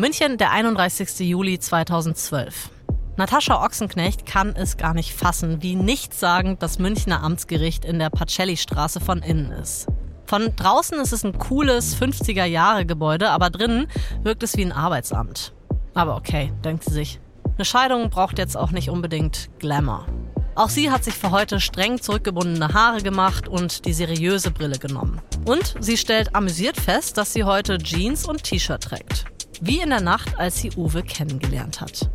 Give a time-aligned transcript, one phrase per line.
[0.00, 1.28] München, der 31.
[1.28, 2.70] Juli 2012.
[3.18, 9.00] Natascha Ochsenknecht kann es gar nicht fassen, wie nichtssagend das Münchner Amtsgericht in der Pacelli-Straße
[9.00, 9.88] von innen ist.
[10.24, 13.88] Von draußen ist es ein cooles 50er-Jahre-Gebäude, aber drinnen
[14.22, 15.52] wirkt es wie ein Arbeitsamt.
[15.92, 17.20] Aber okay, denkt sie sich.
[17.56, 20.06] Eine Scheidung braucht jetzt auch nicht unbedingt Glamour.
[20.54, 25.20] Auch sie hat sich für heute streng zurückgebundene Haare gemacht und die seriöse Brille genommen.
[25.44, 29.26] Und sie stellt amüsiert fest, dass sie heute Jeans und T-Shirt trägt.
[29.62, 32.08] Wie in der Nacht, als sie Uwe kennengelernt hat.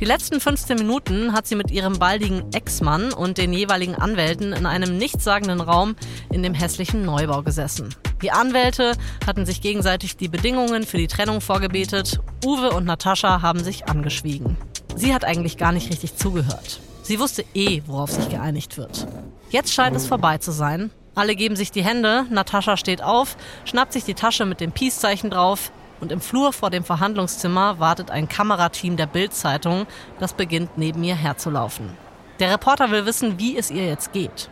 [0.00, 4.66] Die letzten 15 Minuten hat sie mit ihrem baldigen Ex-Mann und den jeweiligen Anwälten in
[4.66, 5.94] einem nichtssagenden Raum
[6.32, 7.94] in dem hässlichen Neubau gesessen.
[8.22, 12.18] Die Anwälte hatten sich gegenseitig die Bedingungen für die Trennung vorgebetet.
[12.44, 14.56] Uwe und Natascha haben sich angeschwiegen.
[14.96, 16.80] Sie hat eigentlich gar nicht richtig zugehört.
[17.02, 19.06] Sie wusste eh, worauf sich geeinigt wird.
[19.50, 20.90] Jetzt scheint es vorbei zu sein.
[21.14, 25.30] Alle geben sich die Hände, Natascha steht auf, schnappt sich die Tasche mit dem Peace-Zeichen
[25.30, 25.70] drauf,
[26.00, 29.86] und im Flur vor dem Verhandlungszimmer wartet ein Kamerateam der Bild-Zeitung,
[30.18, 31.96] das beginnt neben ihr herzulaufen.
[32.38, 34.48] Der Reporter will wissen, wie es ihr jetzt geht.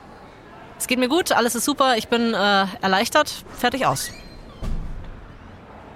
[0.79, 4.11] Es geht mir gut, alles ist super, ich bin äh, erleichtert, fertig aus.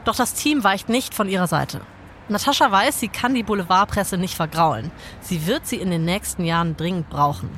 [0.05, 1.81] Doch das Team weicht nicht von ihrer Seite.
[2.29, 4.91] Natascha weiß, sie kann die Boulevardpresse nicht vergraulen.
[5.21, 7.51] Sie wird sie in den nächsten Jahren dringend brauchen.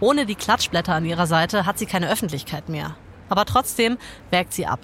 [0.00, 2.94] Ohne die Klatschblätter an ihrer Seite hat sie keine Öffentlichkeit mehr.
[3.28, 3.98] Aber trotzdem
[4.30, 4.80] wägt sie ab.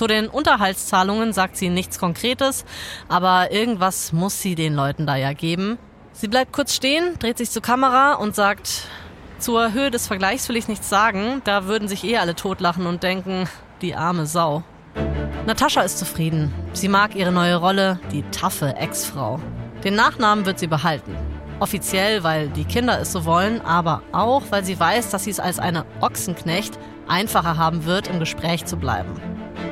[0.00, 2.64] Zu den Unterhaltszahlungen sagt sie nichts Konkretes,
[3.10, 5.76] aber irgendwas muss sie den Leuten da ja geben.
[6.12, 8.86] Sie bleibt kurz stehen, dreht sich zur Kamera und sagt,
[9.38, 13.02] zur Höhe des Vergleichs will ich nichts sagen, da würden sich eh alle totlachen und
[13.02, 13.46] denken,
[13.82, 14.62] die arme Sau.
[15.46, 16.50] Natascha ist zufrieden.
[16.72, 19.38] Sie mag ihre neue Rolle, die taffe Ex-Frau.
[19.84, 21.14] Den Nachnamen wird sie behalten.
[21.58, 25.40] Offiziell, weil die Kinder es so wollen, aber auch, weil sie weiß, dass sie es
[25.40, 29.12] als eine Ochsenknecht einfacher haben wird, im Gespräch zu bleiben.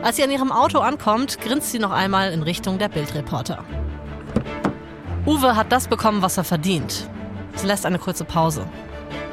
[0.03, 3.65] Als sie an ihrem Auto ankommt, grinst sie noch einmal in Richtung der Bildreporter.
[5.27, 7.09] Uwe hat das bekommen, was er verdient.
[7.57, 8.67] Sie lässt eine kurze Pause.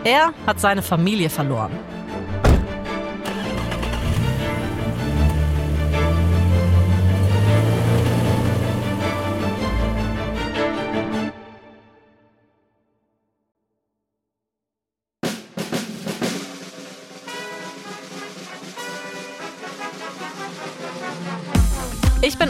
[0.03, 1.71] Er hat seine Familie verloren.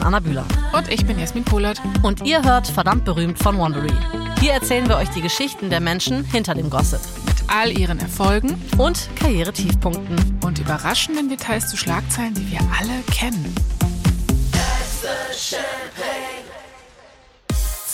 [0.06, 0.46] Anna Bühler.
[0.72, 1.82] Und ich bin Jasmin Polat.
[2.04, 3.92] Und ihr hört verdammt berühmt von Wandery.
[4.40, 7.00] Hier erzählen wir euch die Geschichten der Menschen hinter dem Gossip.
[7.26, 10.40] Mit all ihren Erfolgen und Karrieretiefpunkten.
[10.44, 13.56] Und überraschenden Details zu Schlagzeilen, die wir alle kennen.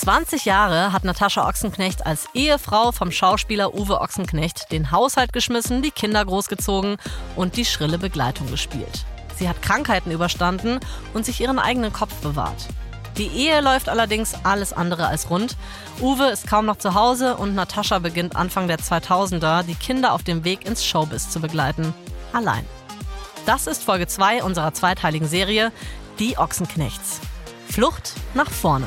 [0.02, 5.92] 20 Jahre hat Natascha Ochsenknecht als Ehefrau vom Schauspieler Uwe Ochsenknecht den Haushalt geschmissen, die
[5.92, 6.98] Kinder großgezogen
[7.36, 9.06] und die schrille Begleitung gespielt.
[9.42, 10.80] Sie hat Krankheiten überstanden
[11.16, 12.68] und sich ihren eigenen Kopf bewahrt.
[13.18, 15.58] Die Ehe läuft allerdings alles andere als rund.
[16.00, 20.22] Uwe ist kaum noch zu Hause und Natascha beginnt Anfang der 2000er, die Kinder auf
[20.22, 21.92] dem Weg ins Showbiz zu begleiten.
[22.34, 22.64] Allein.
[23.48, 25.72] Das ist Folge 2 unserer zweiteiligen Serie
[26.20, 27.20] Die Ochsenknechts.
[27.68, 28.86] Flucht nach vorne.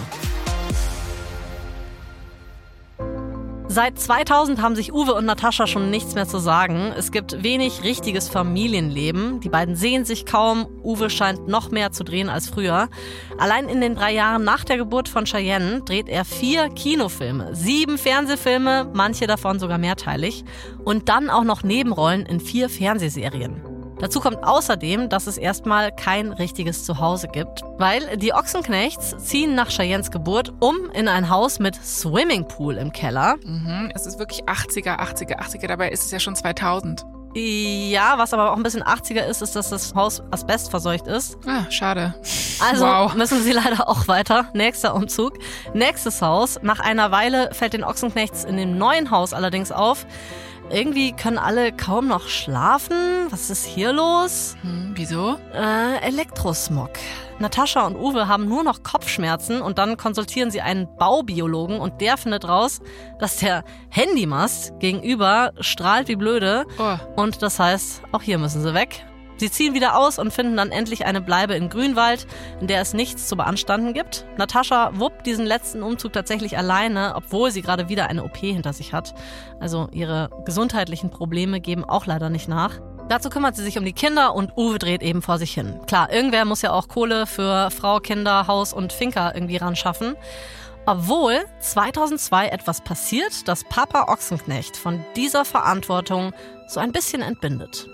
[3.74, 6.92] Seit 2000 haben sich Uwe und Natascha schon nichts mehr zu sagen.
[6.96, 9.40] Es gibt wenig richtiges Familienleben.
[9.40, 10.68] Die beiden sehen sich kaum.
[10.84, 12.88] Uwe scheint noch mehr zu drehen als früher.
[13.36, 17.98] Allein in den drei Jahren nach der Geburt von Cheyenne dreht er vier Kinofilme, sieben
[17.98, 20.44] Fernsehfilme, manche davon sogar mehrteilig,
[20.84, 23.73] und dann auch noch Nebenrollen in vier Fernsehserien.
[24.00, 29.71] Dazu kommt außerdem, dass es erstmal kein richtiges Zuhause gibt, weil die Ochsenknechts ziehen nach
[29.71, 33.37] Cheyennes Geburt um in ein Haus mit Swimmingpool im Keller.
[33.44, 37.05] Mhm, es ist wirklich 80er, 80er, 80er, dabei ist es ja schon 2000.
[37.37, 41.37] Ja, was aber auch ein bisschen 80er ist, ist, dass das Haus asbestverseucht ist.
[41.47, 42.15] Ah, schade.
[42.61, 43.12] Also wow.
[43.15, 44.47] müssen sie leider auch weiter.
[44.55, 45.38] Nächster Umzug.
[45.72, 46.61] Nächstes Haus.
[46.62, 50.06] Nach einer Weile fällt den Ochsenknechts in dem neuen Haus allerdings auf,
[50.70, 53.26] irgendwie können alle kaum noch schlafen.
[53.30, 54.56] Was ist hier los?
[54.62, 55.37] Hm, wieso?
[55.52, 56.90] Äh, Elektrosmog.
[57.38, 62.16] Natascha und Uwe haben nur noch Kopfschmerzen und dann konsultieren sie einen Baubiologen und der
[62.16, 62.81] findet raus,
[63.19, 66.64] dass der Handymast gegenüber strahlt wie blöde.
[66.78, 66.96] Oh.
[67.20, 69.05] Und das heißt, auch hier müssen sie weg.
[69.36, 72.26] Sie ziehen wieder aus und finden dann endlich eine Bleibe in Grünwald,
[72.60, 74.25] in der es nichts zu beanstanden gibt.
[74.36, 78.92] Natascha wuppt diesen letzten Umzug tatsächlich alleine, obwohl sie gerade wieder eine OP hinter sich
[78.92, 79.14] hat.
[79.60, 82.81] Also ihre gesundheitlichen Probleme geben auch leider nicht nach.
[83.08, 85.78] Dazu kümmert sie sich um die Kinder und Uwe dreht eben vor sich hin.
[85.87, 90.16] Klar, irgendwer muss ja auch Kohle für Frau, Kinder, Haus und Finker irgendwie ran schaffen.
[90.87, 96.32] Obwohl 2002 etwas passiert, das Papa Ochsenknecht von dieser Verantwortung
[96.66, 97.88] so ein bisschen entbindet.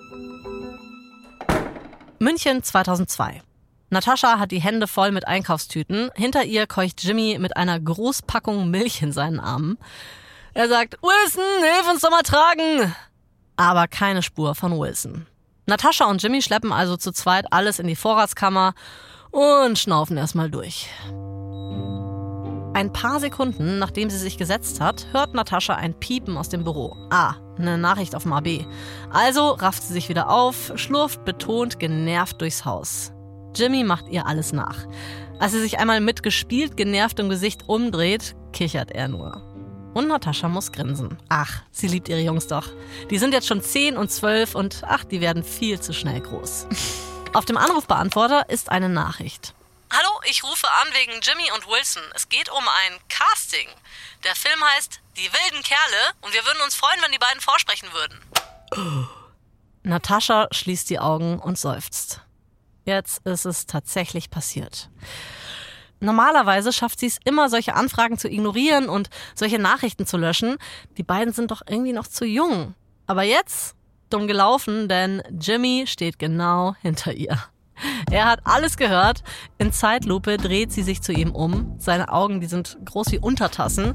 [2.23, 3.41] München 2002.
[3.89, 6.11] Natascha hat die Hände voll mit Einkaufstüten.
[6.15, 9.79] Hinter ihr keucht Jimmy mit einer Großpackung Milch in seinen Armen.
[10.53, 12.95] Er sagt, Wilson, hilf uns doch mal tragen.
[13.57, 15.27] Aber keine Spur von Wilson.
[15.65, 18.75] Natascha und Jimmy schleppen also zu zweit alles in die Vorratskammer
[19.31, 20.91] und schnaufen erstmal durch.
[22.75, 26.99] Ein paar Sekunden nachdem sie sich gesetzt hat, hört Natascha ein Piepen aus dem Büro.
[27.09, 28.67] Ah, eine Nachricht auf dem AB.
[29.11, 33.13] Also rafft sie sich wieder auf, schlurft betont genervt durchs Haus.
[33.55, 34.87] Jimmy macht ihr alles nach.
[35.39, 39.43] Als sie sich einmal mit gespielt genervtem Gesicht umdreht, kichert er nur.
[39.95, 41.19] Und Natascha muss grinsen.
[41.29, 42.69] Ach, sie liebt ihre Jungs doch.
[43.11, 46.67] Die sind jetzt schon 10 und 12 und ach, die werden viel zu schnell groß.
[47.33, 49.55] Auf dem Anrufbeantworter ist eine Nachricht.
[49.93, 52.03] Hallo, ich rufe an wegen Jimmy und Wilson.
[52.15, 53.67] Es geht um ein Casting.
[54.23, 57.91] Der Film heißt Die wilden Kerle und wir würden uns freuen, wenn die beiden vorsprechen
[57.93, 59.11] würden.
[59.83, 62.23] Natascha schließt die Augen und seufzt.
[62.87, 64.89] Jetzt ist es tatsächlich passiert.
[66.01, 70.57] Normalerweise schafft sie es immer, solche Anfragen zu ignorieren und solche Nachrichten zu löschen.
[70.97, 72.75] Die beiden sind doch irgendwie noch zu jung.
[73.07, 73.77] Aber jetzt
[74.09, 77.39] dumm gelaufen, denn Jimmy steht genau hinter ihr.
[78.11, 79.23] Er hat alles gehört.
[79.59, 81.77] In Zeitlupe dreht sie sich zu ihm um.
[81.79, 83.95] Seine Augen, die sind groß wie Untertassen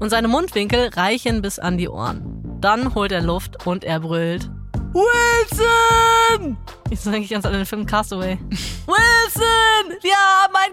[0.00, 2.58] und seine Mundwinkel reichen bis an die Ohren.
[2.60, 4.50] Dann holt er Luft und er brüllt.
[4.92, 6.56] Wilson!
[6.90, 8.38] Ich so denke ich ganz an den Film Castaway.
[8.86, 9.98] Wilson!
[10.02, 10.72] Wir haben ein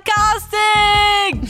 [1.29, 1.49] Casting!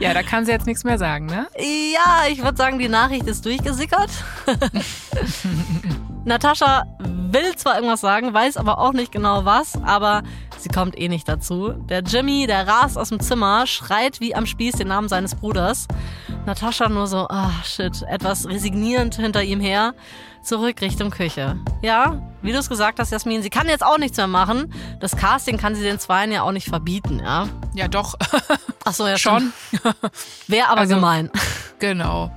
[0.00, 1.46] Ja, da kann sie jetzt nichts mehr sagen, ne?
[1.58, 4.10] Ja, ich würde sagen, die Nachricht ist durchgesickert.
[6.24, 6.84] Natascha
[7.32, 10.22] will zwar irgendwas sagen, weiß aber auch nicht genau was, aber
[10.58, 11.72] sie kommt eh nicht dazu.
[11.88, 15.86] Der Jimmy, der rast aus dem Zimmer, schreit wie am Spieß den Namen seines Bruders.
[16.46, 19.94] Natascha nur so, ah, oh, shit, etwas resignierend hinter ihm her,
[20.42, 21.56] zurück Richtung Küche.
[21.82, 24.72] Ja, wie du es gesagt hast, Jasmin, sie kann jetzt auch nichts mehr machen.
[25.00, 27.48] Das Casting kann sie den Zweien ja auch nicht verbieten, ja?
[27.74, 28.16] Ja, doch.
[28.84, 29.52] Ach so, ja schon.
[30.46, 31.30] Wäre aber also, gemein.
[31.78, 32.30] Genau.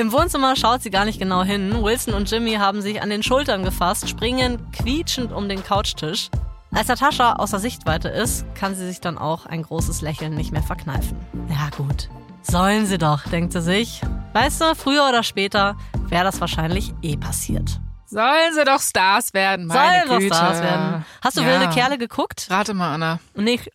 [0.00, 1.82] Im Wohnzimmer schaut sie gar nicht genau hin.
[1.82, 6.30] Wilson und Jimmy haben sich an den Schultern gefasst, springen quietschend um den Couchtisch.
[6.72, 10.62] Als Natascha außer Sichtweite ist, kann sie sich dann auch ein großes Lächeln nicht mehr
[10.62, 11.18] verkneifen.
[11.50, 12.08] Ja gut,
[12.40, 14.00] sollen sie doch, denkt sie sich.
[14.32, 15.76] Weißt du, früher oder später
[16.08, 17.78] wäre das wahrscheinlich eh passiert.
[18.06, 20.34] Sollen sie doch Stars werden, meine Sollen Güte.
[20.34, 21.04] Stars werden.
[21.20, 21.46] Hast du ja.
[21.46, 22.46] wilde Kerle geguckt?
[22.48, 23.18] Rate mal, Anna.
[23.34, 23.60] Nee.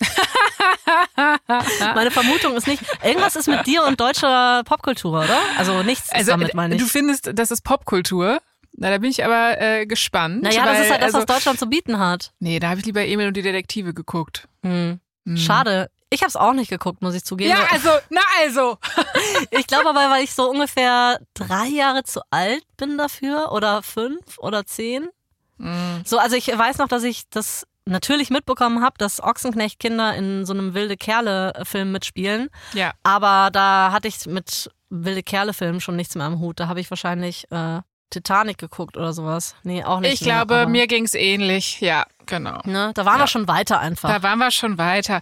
[1.94, 5.38] meine Vermutung ist nicht, irgendwas ist mit dir und deutscher Popkultur, oder?
[5.56, 6.80] Also nichts also, damit, meine ich.
[6.80, 8.40] Du findest, das ist Popkultur?
[8.76, 10.42] Na, da bin ich aber äh, gespannt.
[10.42, 12.32] Naja, weil, das ist halt das, also, was Deutschland zu bieten hat.
[12.38, 14.48] Nee, da habe ich lieber Emil und die Detektive geguckt.
[14.62, 15.00] Hm.
[15.26, 15.36] Hm.
[15.36, 15.90] Schade.
[16.10, 17.50] Ich habe es auch nicht geguckt, muss ich zugeben.
[17.50, 18.78] Ja, also, na also.
[19.50, 24.38] ich glaube aber, weil ich so ungefähr drei Jahre zu alt bin dafür oder fünf
[24.38, 25.08] oder zehn.
[25.58, 26.02] Mhm.
[26.06, 30.52] So, also ich weiß noch, dass ich das natürlich mitbekommen habe, dass Ochsenknecht-Kinder in so
[30.52, 32.48] einem wilde Kerle-Film mitspielen.
[32.74, 32.92] Ja.
[33.02, 36.60] Aber da hatte ich mit wilde Kerle-Filmen schon nichts mehr am Hut.
[36.60, 37.80] Da habe ich wahrscheinlich äh,
[38.10, 39.54] Titanic geguckt oder sowas.
[39.62, 40.14] Nee, auch nicht.
[40.14, 41.80] Ich mehr, glaube, mir ging es ähnlich.
[41.80, 42.60] Ja, genau.
[42.64, 42.92] Ne?
[42.94, 43.24] Da waren ja.
[43.24, 44.08] wir schon weiter einfach.
[44.08, 45.20] Da waren wir schon weiter.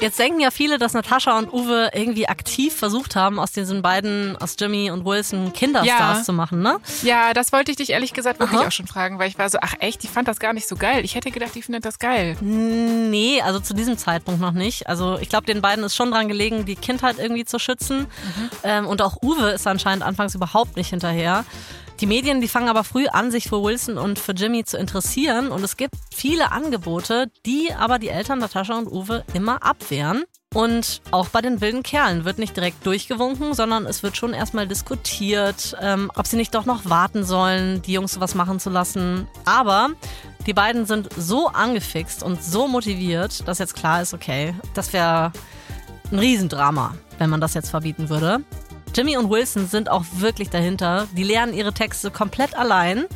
[0.00, 4.36] Jetzt denken ja viele, dass Natascha und Uwe irgendwie aktiv versucht haben, aus diesen beiden,
[4.36, 6.22] aus Jimmy und Wilson, Kinderstars ja.
[6.24, 6.78] zu machen, ne?
[7.02, 8.66] Ja, das wollte ich dich ehrlich gesagt wirklich Aha.
[8.66, 10.76] auch schon fragen, weil ich war so, ach echt, die fand das gar nicht so
[10.76, 11.04] geil.
[11.04, 12.36] Ich hätte gedacht, die findet das geil.
[12.40, 14.88] Nee, also zu diesem Zeitpunkt noch nicht.
[14.88, 18.00] Also ich glaube, den beiden ist schon dran gelegen, die Kindheit irgendwie zu schützen.
[18.00, 18.50] Mhm.
[18.64, 21.44] Ähm, und auch Uwe ist anscheinend anfangs überhaupt nicht hinterher.
[22.00, 25.48] Die Medien, die fangen aber früh an, sich für Wilson und für Jimmy zu interessieren
[25.48, 30.24] und es gibt viele Angebote, die aber die Eltern Natascha und Uwe immer abwehren.
[30.52, 34.68] Und auch bei den wilden Kerlen wird nicht direkt durchgewunken, sondern es wird schon erstmal
[34.68, 39.26] diskutiert, ähm, ob sie nicht doch noch warten sollen, die Jungs was machen zu lassen.
[39.44, 39.90] Aber
[40.46, 45.32] die beiden sind so angefixt und so motiviert, dass jetzt klar ist, okay, das wäre
[46.12, 48.44] ein Riesendrama, wenn man das jetzt verbieten würde.
[48.94, 51.08] Jimmy und Wilson sind auch wirklich dahinter.
[51.16, 53.06] Die lernen ihre Texte komplett allein,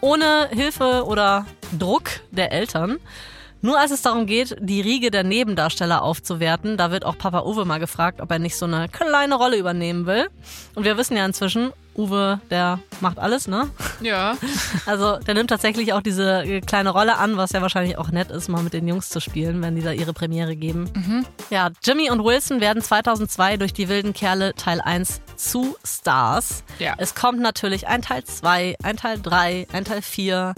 [0.00, 1.44] ohne Hilfe oder
[1.76, 3.00] Druck der Eltern.
[3.64, 7.64] Nur als es darum geht, die Riege der Nebendarsteller aufzuwerten, da wird auch Papa Uwe
[7.64, 10.28] mal gefragt, ob er nicht so eine kleine Rolle übernehmen will.
[10.74, 13.70] Und wir wissen ja inzwischen, Uwe, der macht alles, ne?
[14.02, 14.36] Ja.
[14.86, 18.30] Also der nimmt tatsächlich auch diese äh, kleine Rolle an, was ja wahrscheinlich auch nett
[18.30, 20.90] ist, mal mit den Jungs zu spielen, wenn die da ihre Premiere geben.
[20.94, 21.24] Mhm.
[21.48, 26.64] Ja, Jimmy und Wilson werden 2002 durch die wilden Kerle Teil 1 zu Stars.
[26.78, 26.94] Ja.
[26.98, 30.54] Es kommt natürlich ein Teil 2, ein Teil 3, ein Teil 4.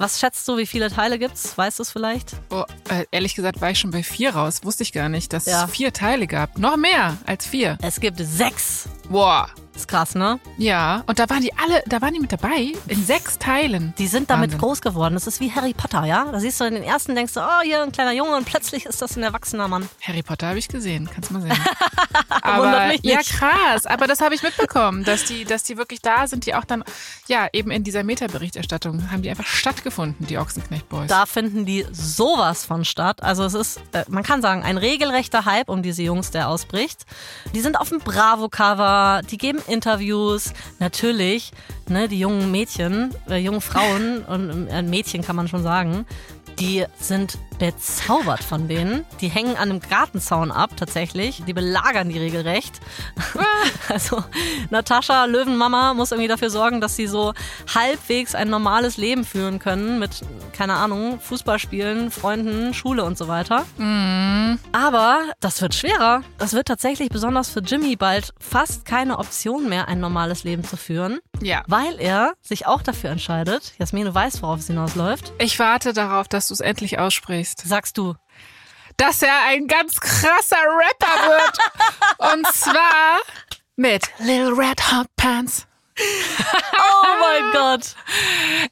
[0.00, 1.58] Was schätzt du, wie viele Teile gibt's?
[1.58, 2.32] Weißt du es vielleicht?
[2.48, 2.64] Oh,
[3.10, 4.60] ehrlich gesagt war ich schon bei vier raus.
[4.64, 5.66] Wusste ich gar nicht, dass ja.
[5.66, 6.56] es vier Teile gab.
[6.56, 7.76] Noch mehr als vier.
[7.82, 8.88] Es gibt sechs.
[9.10, 9.50] Boah.
[9.80, 10.38] Ist krass, ne?
[10.58, 13.94] Ja, und da waren die alle, da waren die mit dabei in sechs Teilen.
[13.96, 14.58] Die sind damit Wahnsinn.
[14.58, 15.14] groß geworden.
[15.14, 16.26] Das ist wie Harry Potter, ja?
[16.30, 18.84] Da siehst du in den ersten, denkst du, oh, hier ein kleiner Junge und plötzlich
[18.84, 19.88] ist das ein erwachsener Mann.
[20.02, 21.56] Harry Potter habe ich gesehen, kannst mal sehen.
[22.42, 23.86] Aber ja, krass.
[23.86, 26.84] Aber das habe ich mitbekommen, dass die, dass die wirklich da sind, die auch dann,
[27.26, 31.08] ja, eben in dieser Meta-Berichterstattung haben die einfach stattgefunden, die Ochsenknecht Boys.
[31.08, 33.22] Da finden die sowas von statt.
[33.22, 37.06] Also es ist, äh, man kann sagen, ein regelrechter Hype um diese Jungs, der ausbricht.
[37.54, 40.52] Die sind auf dem Bravo-Cover, die geben Interviews.
[40.78, 41.52] Natürlich,
[41.88, 46.06] ne, die jungen Mädchen, äh, jungen Frauen und äh, Mädchen kann man schon sagen,
[46.58, 49.04] die sind bezaubert von denen.
[49.20, 51.44] Die hängen an einem Gartenzaun ab, tatsächlich.
[51.46, 52.80] Die belagern die regelrecht.
[53.88, 54.22] Also
[54.70, 57.34] Natascha Löwenmama muss irgendwie dafür sorgen, dass sie so
[57.74, 60.22] halbwegs ein normales Leben führen können mit,
[60.56, 63.66] keine Ahnung, Fußballspielen, Freunden, Schule und so weiter.
[64.70, 66.22] Aber das wird schwerer.
[66.38, 70.76] Das wird tatsächlich besonders für Jimmy bald fast keine Option mehr, ein normales Leben zu
[70.76, 71.62] führen, ja.
[71.66, 73.72] weil er sich auch dafür entscheidet.
[73.78, 75.32] Jasmin, du weißt, worauf es hinausläuft.
[75.38, 77.49] Ich warte darauf, dass du es endlich aussprichst.
[77.58, 78.14] Sagst du.
[78.96, 81.58] Dass er ein ganz krasser Rapper wird.
[82.32, 83.18] Und zwar
[83.76, 85.66] mit Little Red Hot Pants.
[85.98, 87.94] Oh mein Gott.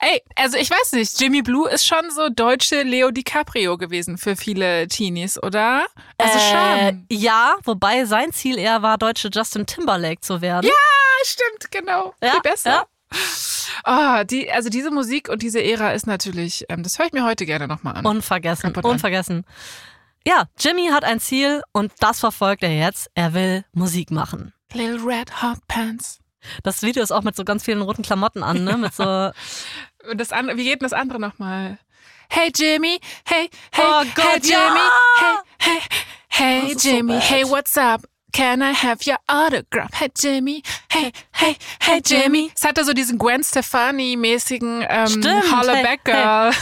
[0.01, 4.35] Ey, also ich weiß nicht, Jimmy Blue ist schon so deutsche Leo DiCaprio gewesen für
[4.37, 5.87] viele Teenies, oder?
[6.17, 7.07] Also Äh, schon.
[7.11, 10.67] ja, wobei sein Ziel eher war, deutsche Justin Timberlake zu werden.
[10.67, 10.73] Ja,
[11.25, 12.15] stimmt, genau.
[12.23, 12.71] Ja, Viel besser.
[12.71, 12.87] ja.
[13.85, 17.25] Oh, die, also diese Musik und diese Ära ist natürlich, ähm, das höre ich mir
[17.25, 18.05] heute gerne nochmal an.
[18.07, 18.91] Unvergessen, Kaputt an.
[18.93, 19.45] unvergessen.
[20.27, 23.09] Ja, Jimmy hat ein Ziel und das verfolgt er jetzt.
[23.15, 24.53] Er will Musik machen.
[24.73, 26.19] Little Red Hot Pants.
[26.63, 28.77] Das Video ist auch mit so ganz vielen roten Klamotten an, ne?
[28.77, 29.05] Mit so,
[30.15, 31.79] das andere, wie geht denn das andere nochmal?
[32.31, 35.43] Hey Jimmy, hey, hey, Oh hey Gott, Jimmy, ja!
[35.59, 35.79] hey,
[36.29, 37.23] hey, hey so Jimmy, bad.
[37.23, 38.03] hey, what's up?
[38.33, 39.91] Can I have your autograph?
[39.95, 42.51] Hey Jimmy, hey, hey, hey Jimmy.
[42.55, 46.53] Es hatte so diesen Gwen Stefani-mäßigen ähm, Stimmt, Hollaback hey, Girl.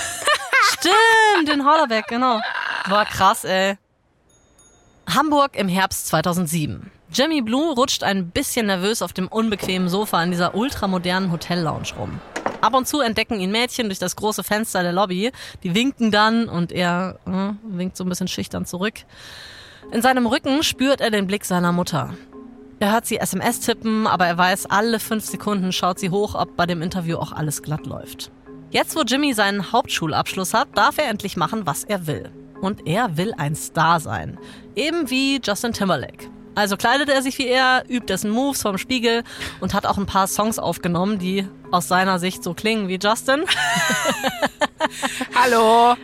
[0.72, 2.40] stimmt, den Hollerback, genau.
[2.88, 3.76] War krass, ey.
[5.12, 6.90] Hamburg im Herbst 2007.
[7.12, 12.20] Jimmy Blue rutscht ein bisschen nervös auf dem unbequemen Sofa in dieser ultramodernen Hotellounge rum.
[12.60, 15.30] Ab und zu entdecken ihn Mädchen durch das große Fenster der Lobby.
[15.62, 18.94] Die winken dann und er äh, winkt so ein bisschen schüchtern zurück.
[19.92, 22.14] In seinem Rücken spürt er den Blick seiner Mutter.
[22.80, 26.56] Er hört sie SMS tippen, aber er weiß, alle fünf Sekunden schaut sie hoch, ob
[26.56, 28.30] bei dem Interview auch alles glatt läuft.
[28.70, 32.30] Jetzt, wo Jimmy seinen Hauptschulabschluss hat, darf er endlich machen, was er will.
[32.60, 34.38] Und er will ein Star sein.
[34.74, 36.28] Eben wie Justin Timberlake.
[36.56, 39.22] Also kleidet er sich wie er, übt dessen Moves vom Spiegel
[39.60, 43.44] und hat auch ein paar Songs aufgenommen, die aus seiner Sicht so klingen wie Justin.
[45.34, 45.94] Hallo.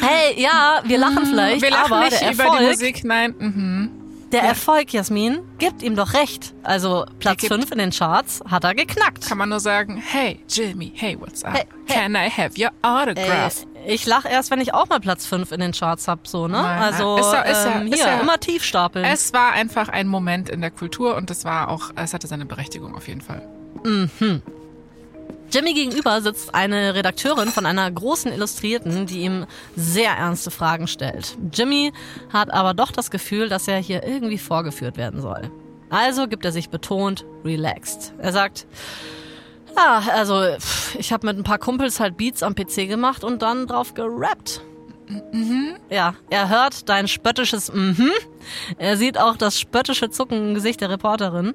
[0.00, 3.34] Hey, ja, wir lachen vielleicht, Wir lachen aber nicht der über Erfolg, die Musik, nein.
[3.38, 3.90] Mhm.
[4.32, 6.54] der Erfolg, Jasmin, gibt ihm doch recht.
[6.62, 9.26] Also Platz gibt- 5 in den Charts hat er geknackt.
[9.28, 11.54] Kann man nur sagen, hey Jimmy, hey, what's up?
[11.54, 11.94] Hey, hey.
[11.96, 13.66] Can I have your autograph?
[13.86, 16.60] Ich lach erst, wenn ich auch mal Platz 5 in den Charts hab, so, ne?
[16.62, 19.04] Nein, Also ist ja- ist ja- ähm, ist hier, ja- immer tief stapeln.
[19.04, 22.44] Es war einfach ein Moment in der Kultur und es war auch, es hatte seine
[22.46, 23.42] Berechtigung auf jeden Fall.
[25.52, 29.46] Jimmy gegenüber sitzt eine Redakteurin von einer großen Illustrierten, die ihm
[29.76, 31.36] sehr ernste Fragen stellt.
[31.52, 31.92] Jimmy
[32.32, 35.50] hat aber doch das Gefühl, dass er hier irgendwie vorgeführt werden soll.
[35.88, 38.12] Also gibt er sich betont relaxed.
[38.18, 38.66] Er sagt,
[39.76, 40.42] ja, also
[40.98, 44.62] ich habe mit ein paar Kumpels halt Beats am PC gemacht und dann drauf gerappt.
[45.88, 48.12] Ja, er hört dein spöttisches Mhm.
[48.78, 51.54] Er sieht auch das spöttische Zucken im Gesicht der Reporterin.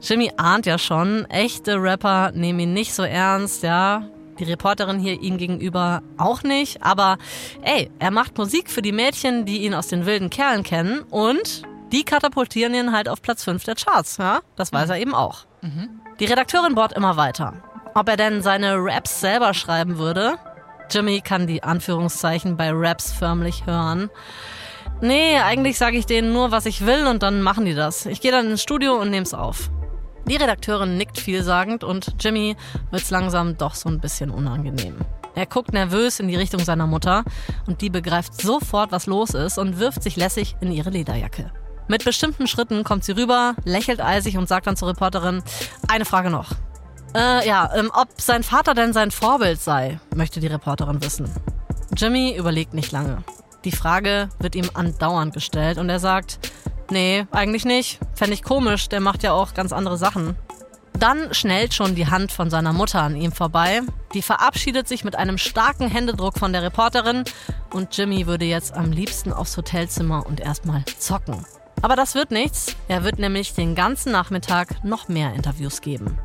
[0.00, 4.08] Jimmy ahnt ja schon, echte Rapper nehmen ihn nicht so ernst, ja.
[4.38, 6.82] Die Reporterin hier ihm gegenüber auch nicht.
[6.82, 7.18] Aber
[7.62, 11.62] ey, er macht Musik für die Mädchen, die ihn aus den wilden Kerlen kennen und
[11.92, 14.40] die katapultieren ihn halt auf Platz 5 der Charts, ja.
[14.56, 15.46] Das weiß er eben auch.
[16.20, 17.54] Die Redakteurin bohrt immer weiter.
[17.94, 20.34] Ob er denn seine Raps selber schreiben würde?
[20.90, 24.10] Jimmy kann die Anführungszeichen bei Raps förmlich hören.
[25.00, 28.06] Nee, eigentlich sage ich denen nur, was ich will und dann machen die das.
[28.06, 29.70] Ich gehe dann ins Studio und nehm's auf.
[30.26, 32.56] Die Redakteurin nickt vielsagend und Jimmy
[32.90, 34.96] wird's langsam doch so ein bisschen unangenehm.
[35.34, 37.24] Er guckt nervös in die Richtung seiner Mutter
[37.66, 41.50] und die begreift sofort, was los ist und wirft sich lässig in ihre Lederjacke.
[41.86, 45.42] Mit bestimmten Schritten kommt sie rüber, lächelt eisig und sagt dann zur Reporterin,
[45.88, 46.52] eine Frage noch.
[47.14, 51.30] Äh, ja, ähm, ob sein Vater denn sein Vorbild sei, möchte die Reporterin wissen.
[51.96, 53.18] Jimmy überlegt nicht lange.
[53.64, 56.38] Die Frage wird ihm andauernd gestellt und er sagt,
[56.90, 58.00] nee, eigentlich nicht.
[58.14, 60.36] Fände ich komisch, der macht ja auch ganz andere Sachen.
[60.98, 63.82] Dann schnellt schon die Hand von seiner Mutter an ihm vorbei.
[64.14, 67.24] Die verabschiedet sich mit einem starken Händedruck von der Reporterin
[67.72, 71.44] und Jimmy würde jetzt am liebsten aufs Hotelzimmer und erstmal zocken.
[71.84, 72.74] Aber das wird nichts.
[72.88, 76.18] Er wird nämlich den ganzen Nachmittag noch mehr Interviews geben.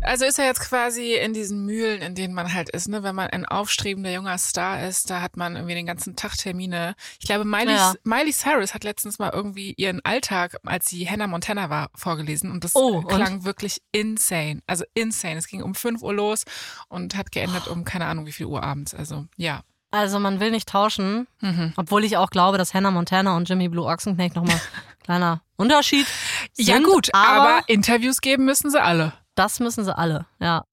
[0.00, 3.04] Also ist er jetzt quasi in diesen Mühlen, in denen man halt ist, ne?
[3.04, 6.96] Wenn man ein aufstrebender junger Star ist, da hat man irgendwie den ganzen Tag Termine.
[7.20, 7.94] Ich glaube, Miley, ja.
[8.02, 12.64] Miley Cyrus hat letztens mal irgendwie ihren Alltag, als sie Hannah Montana war, vorgelesen und
[12.64, 13.44] das oh, klang und?
[13.44, 14.60] wirklich insane.
[14.66, 15.36] Also insane.
[15.36, 16.42] Es ging um 5 Uhr los
[16.88, 17.72] und hat geendet oh.
[17.72, 18.92] um keine Ahnung wie viel Uhr abends.
[18.92, 19.62] Also ja.
[19.96, 21.72] Also man will nicht tauschen, mhm.
[21.76, 24.60] obwohl ich auch glaube, dass Hannah Montana und Jimmy Blue Ochsenknecht nochmal
[25.04, 26.06] kleiner Unterschied
[26.52, 26.68] sind.
[26.68, 29.14] Ja gut, aber, aber Interviews geben müssen sie alle.
[29.36, 30.64] Das müssen sie alle, ja.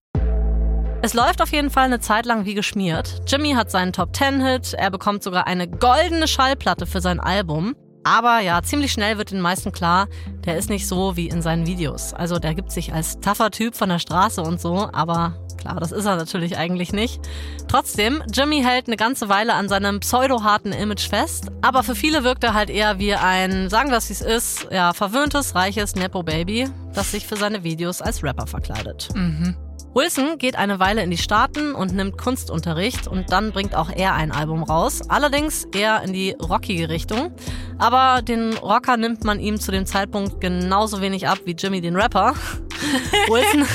[1.01, 3.21] Es läuft auf jeden Fall eine Zeit lang wie geschmiert.
[3.27, 7.75] Jimmy hat seinen Top 10 Hit, er bekommt sogar eine goldene Schallplatte für sein Album.
[8.03, 10.07] Aber ja, ziemlich schnell wird den meisten klar,
[10.45, 12.13] der ist nicht so wie in seinen Videos.
[12.13, 15.91] Also der gibt sich als tougher Typ von der Straße und so, aber klar, das
[15.91, 17.21] ist er natürlich eigentlich nicht.
[17.67, 22.43] Trotzdem, Jimmy hält eine ganze Weile an seinem pseudo-harten Image fest, aber für viele wirkt
[22.43, 26.69] er halt eher wie ein, sagen wir es wie es ist, ja, verwöhntes, reiches Nepo-Baby,
[26.93, 29.09] das sich für seine Videos als Rapper verkleidet.
[29.15, 29.55] Mhm.
[29.93, 34.15] Wilson geht eine Weile in die Staaten und nimmt Kunstunterricht und dann bringt auch er
[34.15, 35.01] ein Album raus.
[35.07, 37.31] Allerdings eher in die rockige Richtung.
[37.77, 41.95] Aber den Rocker nimmt man ihm zu dem Zeitpunkt genauso wenig ab wie Jimmy den
[41.95, 42.33] Rapper.
[43.29, 43.67] Wilson,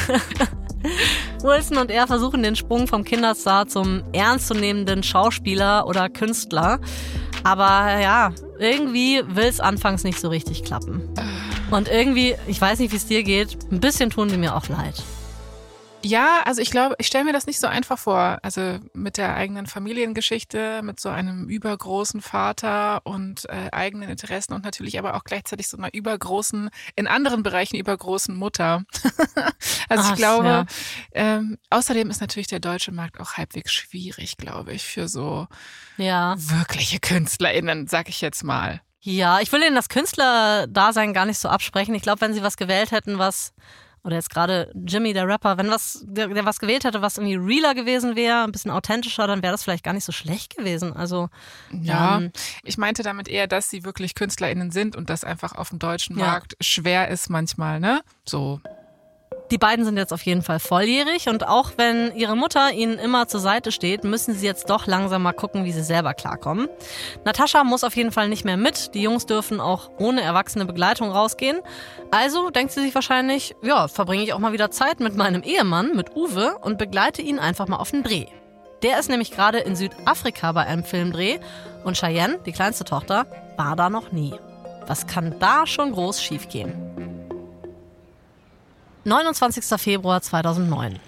[1.42, 6.80] Wilson und er versuchen den Sprung vom Kinderstar zum ernstzunehmenden Schauspieler oder Künstler.
[7.44, 11.08] Aber ja, irgendwie will es anfangs nicht so richtig klappen.
[11.70, 14.68] Und irgendwie, ich weiß nicht, wie es dir geht, ein bisschen tun sie mir auch
[14.68, 14.94] leid.
[16.04, 18.38] Ja, also ich glaube, ich stelle mir das nicht so einfach vor.
[18.42, 24.64] Also mit der eigenen Familiengeschichte, mit so einem übergroßen Vater und äh, eigenen Interessen und
[24.64, 28.84] natürlich aber auch gleichzeitig so einer übergroßen, in anderen Bereichen übergroßen Mutter.
[29.88, 30.66] also Ach, ich glaube, ja.
[31.12, 35.48] ähm, außerdem ist natürlich der deutsche Markt auch halbwegs schwierig, glaube ich, für so
[35.96, 36.36] ja.
[36.38, 38.80] wirkliche KünstlerInnen, sag ich jetzt mal.
[39.00, 41.94] Ja, ich will Ihnen das Künstlerdasein gar nicht so absprechen.
[41.94, 43.54] Ich glaube, wenn Sie was gewählt hätten, was
[44.08, 47.36] oder jetzt gerade Jimmy, der Rapper, wenn was, der, der was gewählt hätte, was irgendwie
[47.36, 50.94] realer gewesen wäre, ein bisschen authentischer, dann wäre das vielleicht gar nicht so schlecht gewesen.
[50.94, 51.28] Also
[51.70, 52.32] ja, ähm,
[52.64, 56.16] ich meinte damit eher, dass sie wirklich KünstlerInnen sind und das einfach auf dem deutschen
[56.16, 58.00] Markt schwer ist manchmal, ne?
[58.24, 58.62] So.
[59.50, 63.28] Die beiden sind jetzt auf jeden Fall volljährig und auch wenn ihre Mutter ihnen immer
[63.28, 66.68] zur Seite steht, müssen sie jetzt doch langsam mal gucken, wie sie selber klarkommen.
[67.24, 68.94] Natascha muss auf jeden Fall nicht mehr mit.
[68.94, 71.60] Die Jungs dürfen auch ohne erwachsene Begleitung rausgehen.
[72.10, 75.96] Also denkt sie sich wahrscheinlich, ja, verbringe ich auch mal wieder Zeit mit meinem Ehemann,
[75.96, 78.26] mit Uwe und begleite ihn einfach mal auf den Dreh.
[78.82, 81.38] Der ist nämlich gerade in Südafrika bei einem Filmdreh
[81.84, 84.34] und Cheyenne, die kleinste Tochter, war da noch nie.
[84.86, 87.07] Was kann da schon groß schiefgehen?
[89.04, 89.80] 29.
[89.80, 90.98] Februar 2009.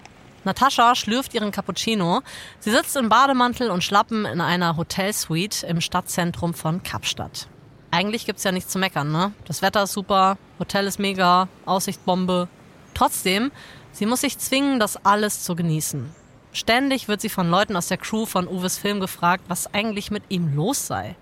[0.45, 2.23] Natascha schlürft ihren Cappuccino.
[2.61, 7.49] Sie sitzt im Bademantel und Schlappen in einer Hotelsuite im Stadtzentrum von Kapstadt.
[7.91, 9.33] Eigentlich gibt's ja nichts zu meckern, ne?
[9.45, 12.49] Das Wetter ist super, Hotel ist mega, Aussicht Bombe.
[12.95, 13.51] Trotzdem,
[13.91, 16.15] sie muss sich zwingen, das alles zu genießen.
[16.53, 20.23] Ständig wird sie von Leuten aus der Crew von Uwes Film gefragt, was eigentlich mit
[20.29, 21.17] ihm los sei.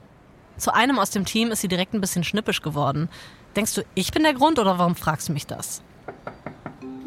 [0.58, 3.08] Zu einem aus dem Team ist sie direkt ein bisschen schnippisch geworden.
[3.56, 5.82] Denkst du, ich bin der Grund oder warum fragst du mich das?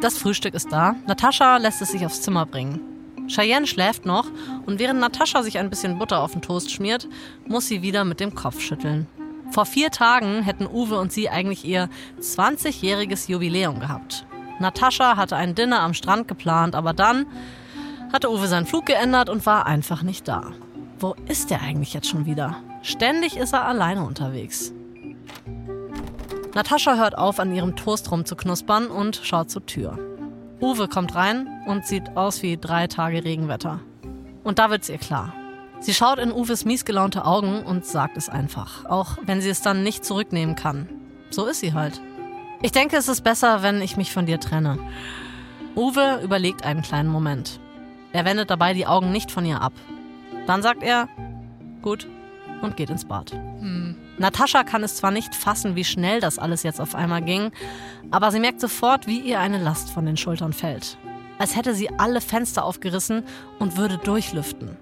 [0.02, 0.96] Das Frühstück ist da.
[1.06, 2.82] Natascha lässt es sich aufs Zimmer bringen.
[3.28, 4.26] Cheyenne schläft noch
[4.66, 7.08] und während Natascha sich ein bisschen Butter auf den Toast schmiert,
[7.46, 9.08] muss sie wieder mit dem Kopf schütteln.
[9.52, 11.88] Vor vier Tagen hätten Uwe und sie eigentlich ihr
[12.20, 14.26] 20-jähriges Jubiläum gehabt.
[14.60, 17.28] Natascha hatte ein Dinner am Strand geplant, aber dann
[18.12, 20.52] hatte Uwe seinen Flug geändert und war einfach nicht da.
[21.00, 22.56] Wo ist er eigentlich jetzt schon wieder?
[22.82, 24.74] Ständig ist er alleine unterwegs.
[26.54, 29.98] Natascha hört auf, an ihrem Toast rumzuknuspern und schaut zur Tür.
[30.60, 33.80] Uwe kommt rein und sieht aus wie drei Tage Regenwetter.
[34.44, 35.34] Und da wird's ihr klar.
[35.80, 39.82] Sie schaut in Uwes miesgelaunte Augen und sagt es einfach, auch wenn sie es dann
[39.82, 40.88] nicht zurücknehmen kann.
[41.32, 42.00] So ist sie halt.
[42.62, 44.78] Ich denke, es ist besser, wenn ich mich von dir trenne.
[45.76, 47.60] Uwe überlegt einen kleinen Moment.
[48.12, 49.74] Er wendet dabei die Augen nicht von ihr ab.
[50.46, 51.08] Dann sagt er,
[51.82, 52.08] gut,
[52.62, 53.32] und geht ins Bad.
[53.32, 53.91] Hm.
[54.22, 57.52] Natascha kann es zwar nicht fassen, wie schnell das alles jetzt auf einmal ging,
[58.12, 60.98] aber sie merkt sofort, wie ihr eine Last von den Schultern fällt.
[61.40, 63.24] Als hätte sie alle Fenster aufgerissen
[63.58, 64.78] und würde durchlüften.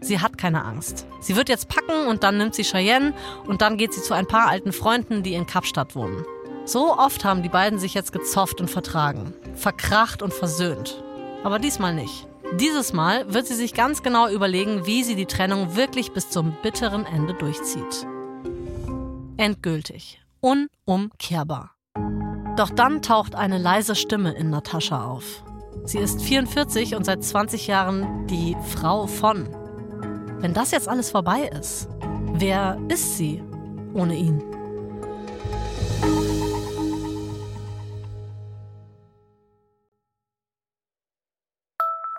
[0.00, 1.06] Sie hat keine Angst.
[1.20, 3.14] Sie wird jetzt packen und dann nimmt sie Cheyenne
[3.46, 6.24] und dann geht sie zu ein paar alten Freunden, die in Kapstadt wohnen.
[6.66, 11.02] So oft haben die beiden sich jetzt gezofft und vertragen, verkracht und versöhnt.
[11.44, 12.26] Aber diesmal nicht.
[12.60, 16.54] Dieses Mal wird sie sich ganz genau überlegen, wie sie die Trennung wirklich bis zum
[16.62, 18.06] bitteren Ende durchzieht.
[19.42, 20.22] Endgültig.
[20.38, 21.74] Unumkehrbar.
[22.56, 25.42] Doch dann taucht eine leise Stimme in Natascha auf.
[25.84, 29.48] Sie ist 44 und seit 20 Jahren die Frau von.
[30.38, 31.88] Wenn das jetzt alles vorbei ist,
[32.34, 33.42] wer ist sie
[33.94, 34.44] ohne ihn?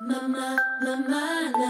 [0.01, 1.23] Mama, Mama.
[1.53, 1.62] Mama.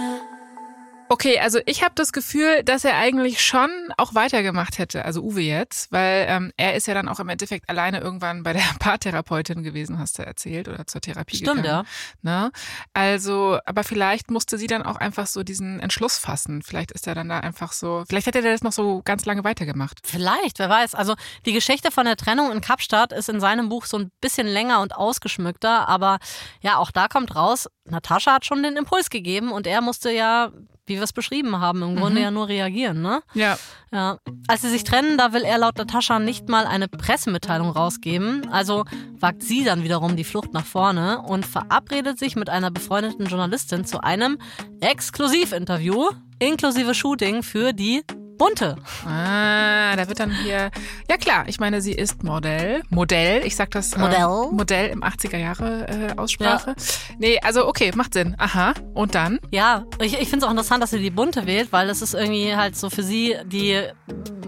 [1.23, 5.39] Okay, also ich habe das Gefühl, dass er eigentlich schon auch weitergemacht hätte, also Uwe
[5.39, 9.63] jetzt, weil ähm, er ist ja dann auch im Endeffekt alleine irgendwann bei der Paartherapeutin
[9.63, 11.87] gewesen, hast du erzählt, oder zur Therapie Stimmt, gegangen.
[12.23, 12.41] ja.
[12.41, 12.51] Ne?
[12.91, 16.61] Also, aber vielleicht musste sie dann auch einfach so diesen Entschluss fassen.
[16.61, 19.45] Vielleicht ist er dann da einfach so, vielleicht hätte er das noch so ganz lange
[19.45, 20.01] weitergemacht.
[20.03, 20.93] Vielleicht, wer weiß.
[20.93, 24.45] Also die Geschichte von der Trennung in Kapstadt ist in seinem Buch so ein bisschen
[24.47, 26.19] länger und ausgeschmückter, aber
[26.59, 30.51] ja, auch da kommt raus, Natascha hat schon den Impuls gegeben und er musste ja,
[30.93, 33.21] wie wir es beschrieben haben, im Grunde ja nur reagieren, ne?
[33.33, 33.57] Ja.
[33.91, 34.17] Ja.
[34.47, 38.47] Als sie sich trennen, da will er laut Natascha nicht mal eine Pressemitteilung rausgeben.
[38.49, 38.85] Also
[39.19, 43.85] wagt sie dann wiederum die Flucht nach vorne und verabredet sich mit einer befreundeten Journalistin
[43.85, 44.37] zu einem
[44.81, 48.03] Exklusivinterview inklusive Shooting für die
[48.43, 48.75] Bunte.
[49.05, 50.69] Ah, da wird dann hier.
[51.09, 52.81] Ja klar, ich meine, sie ist Modell.
[52.89, 53.95] Modell, ich sag das.
[53.95, 54.19] Modell.
[54.19, 56.75] Äh, Modell im 80er Jahre äh, Aussprache.
[57.17, 58.35] Nee, also okay, macht Sinn.
[58.37, 58.73] Aha.
[58.93, 59.39] Und dann?
[59.51, 62.15] Ja, ich, ich finde es auch interessant, dass sie die Bunte wählt, weil es ist
[62.15, 63.81] irgendwie halt so für sie die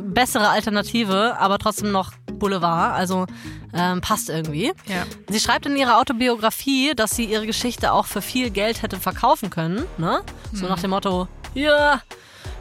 [0.04, 2.98] bessere Alternative, aber trotzdem noch Boulevard.
[2.98, 3.28] Also
[3.74, 4.74] ähm, passt irgendwie.
[4.88, 5.06] Ja.
[5.30, 9.50] Sie schreibt in ihrer Autobiografie, dass sie ihre Geschichte auch für viel Geld hätte verkaufen
[9.50, 9.86] können.
[9.98, 10.22] Ne?
[10.52, 12.02] So nach dem Motto, ja,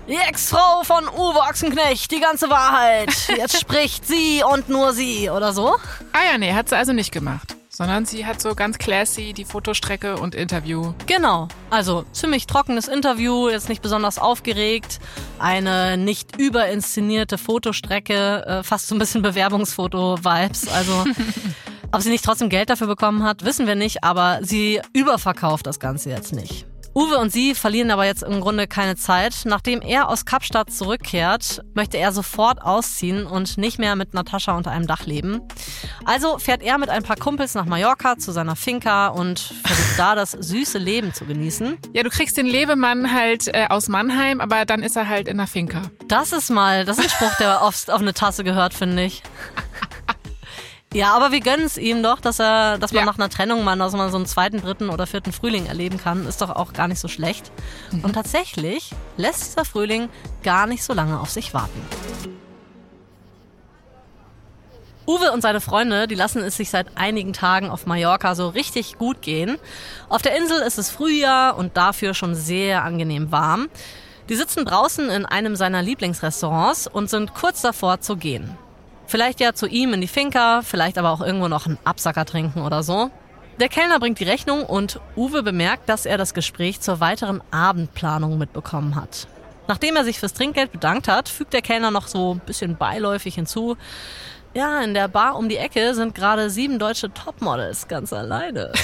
[0.09, 3.11] die Ex-Frau von Uwe Ochsenknecht, die ganze Wahrheit.
[3.29, 5.77] Jetzt spricht sie und nur sie oder so.
[6.13, 7.57] Ah ja, nee, hat sie also nicht gemacht.
[7.71, 10.93] Sondern sie hat so ganz classy die Fotostrecke und Interview.
[11.07, 11.49] Genau.
[11.71, 15.01] Also ziemlich trockenes Interview, jetzt nicht besonders aufgeregt.
[15.41, 20.69] Eine nicht überinszenierte Fotostrecke, äh, fast so ein bisschen Bewerbungsfoto-Vibes.
[20.69, 21.05] Also
[21.93, 25.81] ob sie nicht trotzdem Geld dafür bekommen hat, wissen wir nicht, aber sie überverkauft das
[25.81, 26.67] Ganze jetzt nicht.
[26.95, 29.43] Uwe und sie verlieren aber jetzt im Grunde keine Zeit.
[29.45, 34.71] Nachdem er aus Kapstadt zurückkehrt, möchte er sofort ausziehen und nicht mehr mit Natascha unter
[34.71, 35.41] einem Dach leben.
[36.05, 40.15] Also fährt er mit ein paar Kumpels nach Mallorca zu seiner Finca und versucht da
[40.15, 41.79] das süße Leben zu genießen.
[41.95, 45.39] Ja, du kriegst den Lebemann halt äh, aus Mannheim, aber dann ist er halt in
[45.39, 45.83] der Finca.
[46.07, 49.23] Das ist mal, das ist ein Spruch, der oft auf eine Tasse gehört, finde ich.
[50.95, 53.07] Ja, aber wir gönnen es ihm doch, dass er, dass man Ja.
[53.07, 56.25] nach einer Trennung mal, dass man so einen zweiten, dritten oder vierten Frühling erleben kann,
[56.25, 57.51] ist doch auch gar nicht so schlecht.
[58.05, 60.09] Und tatsächlich lässt dieser Frühling
[60.45, 61.83] gar nicht so lange auf sich warten.
[65.07, 68.97] Uwe und seine Freunde, die lassen es sich seit einigen Tagen auf Mallorca so richtig
[68.97, 69.59] gut gehen.
[70.09, 73.69] Auf der Insel ist es Frühjahr und dafür schon sehr angenehm warm.
[74.29, 78.57] Die sitzen draußen in einem seiner Lieblingsrestaurants und sind kurz davor zu gehen.
[79.07, 82.63] Vielleicht ja zu ihm in die Finca, vielleicht aber auch irgendwo noch einen Absacker trinken
[82.63, 83.11] oder so.
[83.61, 88.37] Der Kellner bringt die Rechnung und Uwe bemerkt, dass er das Gespräch zur weiteren Abendplanung
[88.37, 89.29] mitbekommen hat.
[89.69, 93.37] Nachdem er sich fürs Trinkgeld bedankt hat, fügt der Kellner noch so ein bisschen beiläufig
[93.37, 93.77] hinzu.
[94.55, 98.73] Ja, in der Bar um die Ecke sind gerade sieben deutsche Topmodels ganz alleine.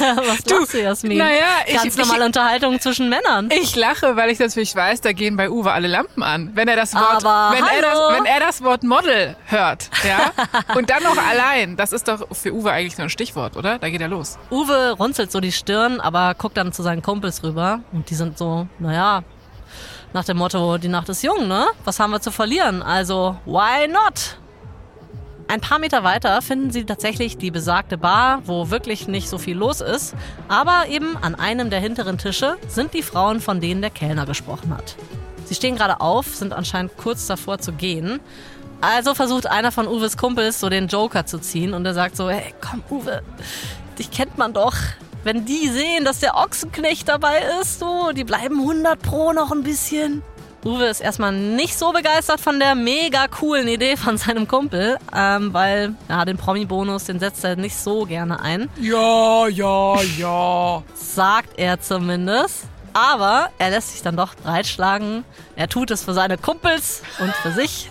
[0.16, 1.18] Was lachst du, Jasmin?
[1.18, 3.48] naja, ich- Ganz normale Unterhaltung zwischen Männern.
[3.52, 6.50] Ich lache, weil ich natürlich weiß, da gehen bei Uwe alle Lampen an.
[6.54, 10.32] Wenn er das Wort, Aber wenn er das, wenn er das Wort Model hört, ja,
[10.76, 13.78] und dann noch allein, das ist doch für Uwe eigentlich nur ein Stichwort, oder?
[13.78, 14.38] Da geht er los.
[14.50, 17.80] Uwe runzelt so die Stirn, aber guckt dann zu seinen Kumpels rüber.
[17.92, 19.22] Und die sind so, naja,
[20.12, 21.66] nach dem Motto, die Nacht ist jung, ne?
[21.84, 22.82] Was haben wir zu verlieren?
[22.82, 24.38] Also, why not?
[25.50, 29.56] Ein paar Meter weiter finden sie tatsächlich die besagte Bar, wo wirklich nicht so viel
[29.56, 30.14] los ist.
[30.46, 34.72] Aber eben an einem der hinteren Tische sind die Frauen, von denen der Kellner gesprochen
[34.72, 34.94] hat.
[35.46, 38.20] Sie stehen gerade auf, sind anscheinend kurz davor zu gehen.
[38.80, 42.30] Also versucht einer von Uwes Kumpels so den Joker zu ziehen und er sagt so,
[42.30, 43.20] hey, komm Uwe,
[43.98, 44.76] dich kennt man doch.
[45.24, 49.64] Wenn die sehen, dass der Ochsenknecht dabei ist, so, die bleiben 100 pro noch ein
[49.64, 50.22] bisschen.
[50.64, 55.54] Uwe ist erstmal nicht so begeistert von der mega coolen Idee von seinem Kumpel, ähm,
[55.54, 60.82] weil ja, den Promi-Bonus, den setzt er nicht so gerne ein, Ja, ja, ja.
[60.94, 62.64] sagt er zumindest.
[62.92, 65.24] Aber er lässt sich dann doch breitschlagen.
[65.54, 67.88] Er tut es für seine Kumpels und für sich.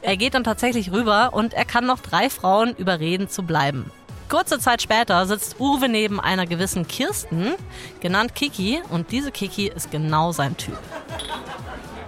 [0.00, 3.90] Er geht dann tatsächlich rüber und er kann noch drei Frauen überreden zu bleiben.
[4.28, 7.54] Kurze Zeit später sitzt Uwe neben einer gewissen Kirsten,
[8.00, 10.78] genannt Kiki, und diese Kiki ist genau sein Typ.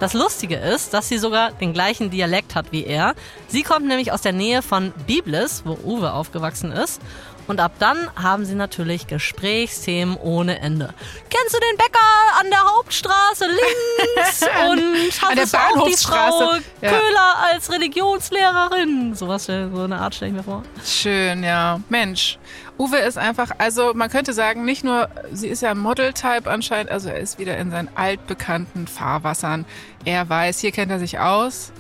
[0.01, 3.15] Das Lustige ist, dass sie sogar den gleichen Dialekt hat wie er.
[3.49, 7.01] Sie kommt nämlich aus der Nähe von Biblis, wo Uwe aufgewachsen ist.
[7.49, 10.95] Und ab dann haben sie natürlich Gesprächsthemen ohne Ende.
[11.31, 11.99] Kennst du den Bäcker
[12.39, 14.43] an der Hauptstraße links?
[14.69, 16.55] Und An hattest du auch die Frau.
[16.83, 16.91] Ja.
[16.91, 19.15] Köhler als Religionslehrerin?
[19.15, 20.63] Sowas, so eine Art stelle ich mir vor.
[20.85, 21.81] Schön, ja.
[21.89, 22.39] Mensch,
[22.79, 26.91] Uwe ist einfach, also man könnte sagen, nicht nur, sie ist ja ein Model-Type anscheinend,
[26.93, 29.65] also er ist wieder in seinen altbekannten Fahrwassern.
[30.05, 31.73] Er weiß, hier kennt er sich aus.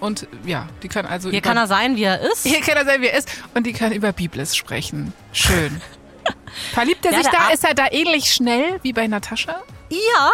[0.00, 1.30] Und ja, die können also.
[1.30, 2.46] Hier kann er sein, wie er ist.
[2.46, 3.28] Hier kann er sein, wie er ist.
[3.54, 5.12] Und die können über Biblis sprechen.
[5.32, 5.80] Schön.
[6.72, 7.38] Verliebt er Ja, sich da?
[7.38, 9.62] Ab- Ist er da ähnlich schnell wie bei Natascha?
[9.90, 10.30] Ja,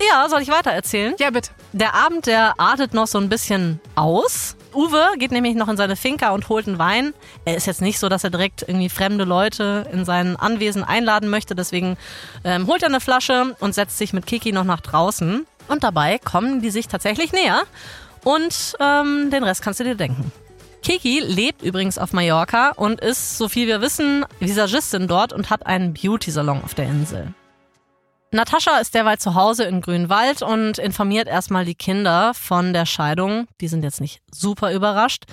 [0.00, 1.14] ja, soll ich weiter erzählen?
[1.18, 1.50] Ja, bitte.
[1.72, 4.56] Der Abend, der artet noch so ein bisschen aus.
[4.74, 7.12] Uwe geht nämlich noch in seine Finca und holt einen Wein.
[7.44, 11.28] Er ist jetzt nicht so, dass er direkt irgendwie fremde Leute in sein Anwesen einladen
[11.28, 11.54] möchte.
[11.54, 11.96] Deswegen
[12.44, 15.46] ähm, holt er eine Flasche und setzt sich mit Kiki noch nach draußen.
[15.68, 17.62] Und dabei kommen die sich tatsächlich näher.
[18.24, 20.30] Und ähm, den Rest kannst du dir denken.
[20.82, 25.66] Kiki lebt übrigens auf Mallorca und ist, so viel wir wissen, Visagistin dort und hat
[25.66, 27.32] einen Beauty-Salon auf der Insel.
[28.32, 33.46] Natascha ist derweil zu Hause in Grünwald und informiert erstmal die Kinder von der Scheidung.
[33.60, 35.24] Die sind jetzt nicht super überrascht.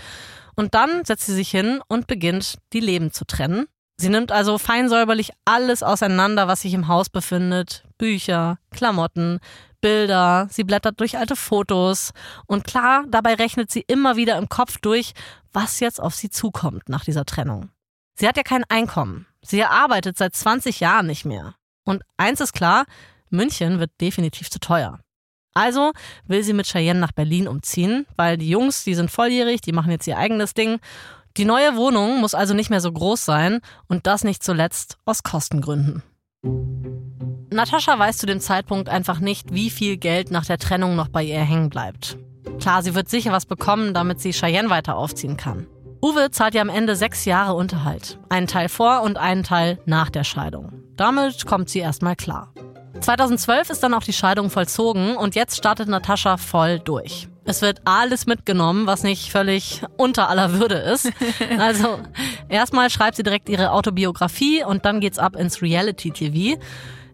[0.56, 3.68] Und dann setzt sie sich hin und beginnt, die Leben zu trennen.
[3.96, 7.86] Sie nimmt also feinsäuberlich alles auseinander, was sich im Haus befindet.
[7.98, 9.40] Bücher, Klamotten,
[9.82, 12.12] Bilder, sie blättert durch alte Fotos.
[12.48, 15.14] Und klar, dabei rechnet sie immer wieder im Kopf durch,
[15.54, 17.70] was jetzt auf sie zukommt nach dieser Trennung.
[18.16, 19.26] Sie hat ja kein Einkommen.
[19.42, 21.56] Sie arbeitet seit 20 Jahren nicht mehr.
[21.86, 22.86] Und eins ist klar,
[23.30, 25.00] München wird definitiv zu teuer.
[25.54, 25.92] Also
[26.26, 29.92] will sie mit Cheyenne nach Berlin umziehen, weil die Jungs, die sind volljährig, die machen
[29.92, 30.80] jetzt ihr eigenes Ding.
[31.38, 35.24] Die neue Wohnung muss also nicht mehr so groß sein und das nicht zuletzt aus
[35.24, 36.04] Kostengründen.
[37.52, 41.24] Natascha weiß zu dem Zeitpunkt einfach nicht, wie viel Geld nach der Trennung noch bei
[41.24, 42.18] ihr hängen bleibt.
[42.60, 45.68] Klar, sie wird sicher was bekommen, damit sie Cheyenne weiter aufziehen kann.
[46.02, 48.20] Uwe zahlt ja am Ende sechs Jahre Unterhalt.
[48.30, 50.72] Einen Teil vor und einen Teil nach der Scheidung.
[50.96, 52.54] Damit kommt sie erstmal klar.
[53.02, 57.28] 2012 ist dann auch die Scheidung vollzogen und jetzt startet Natascha voll durch.
[57.50, 61.12] Es wird alles mitgenommen, was nicht völlig unter aller Würde ist.
[61.58, 62.00] Also
[62.48, 66.62] erstmal schreibt sie direkt ihre Autobiografie und dann geht's ab ins Reality TV.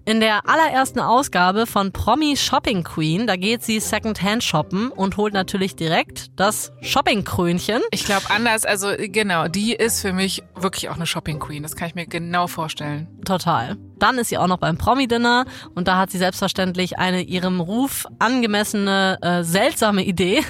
[0.08, 5.34] In der allerersten Ausgabe von Promi Shopping Queen, da geht sie Secondhand shoppen und holt
[5.34, 7.82] natürlich direkt das Shopping-Krönchen.
[7.90, 11.64] Ich glaube anders, also genau, die ist für mich wirklich auch eine Shopping Queen.
[11.64, 13.08] Das kann ich mir genau vorstellen.
[13.26, 13.78] Total.
[13.98, 18.06] Dann ist sie auch noch beim Promi-Dinner und da hat sie selbstverständlich eine ihrem Ruf
[18.20, 20.44] angemessene, äh, seltsame Idee.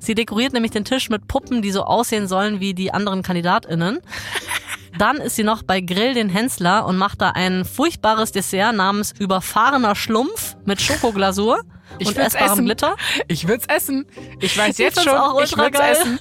[0.00, 4.00] Sie dekoriert nämlich den Tisch mit Puppen, die so aussehen sollen wie die anderen KandidatInnen.
[4.98, 9.12] Dann ist sie noch bei Grill den Hensler und macht da ein furchtbares Dessert namens
[9.18, 11.62] überfahrener Schlumpf mit Schokoglasur
[11.98, 12.64] Ich und will's essbarem essen.
[12.66, 12.96] Glitter.
[13.28, 14.06] Ich würd's essen.
[14.40, 15.92] Ich weiß Ich jetzt find's schon, auch ich würd's geil.
[15.92, 16.20] essen.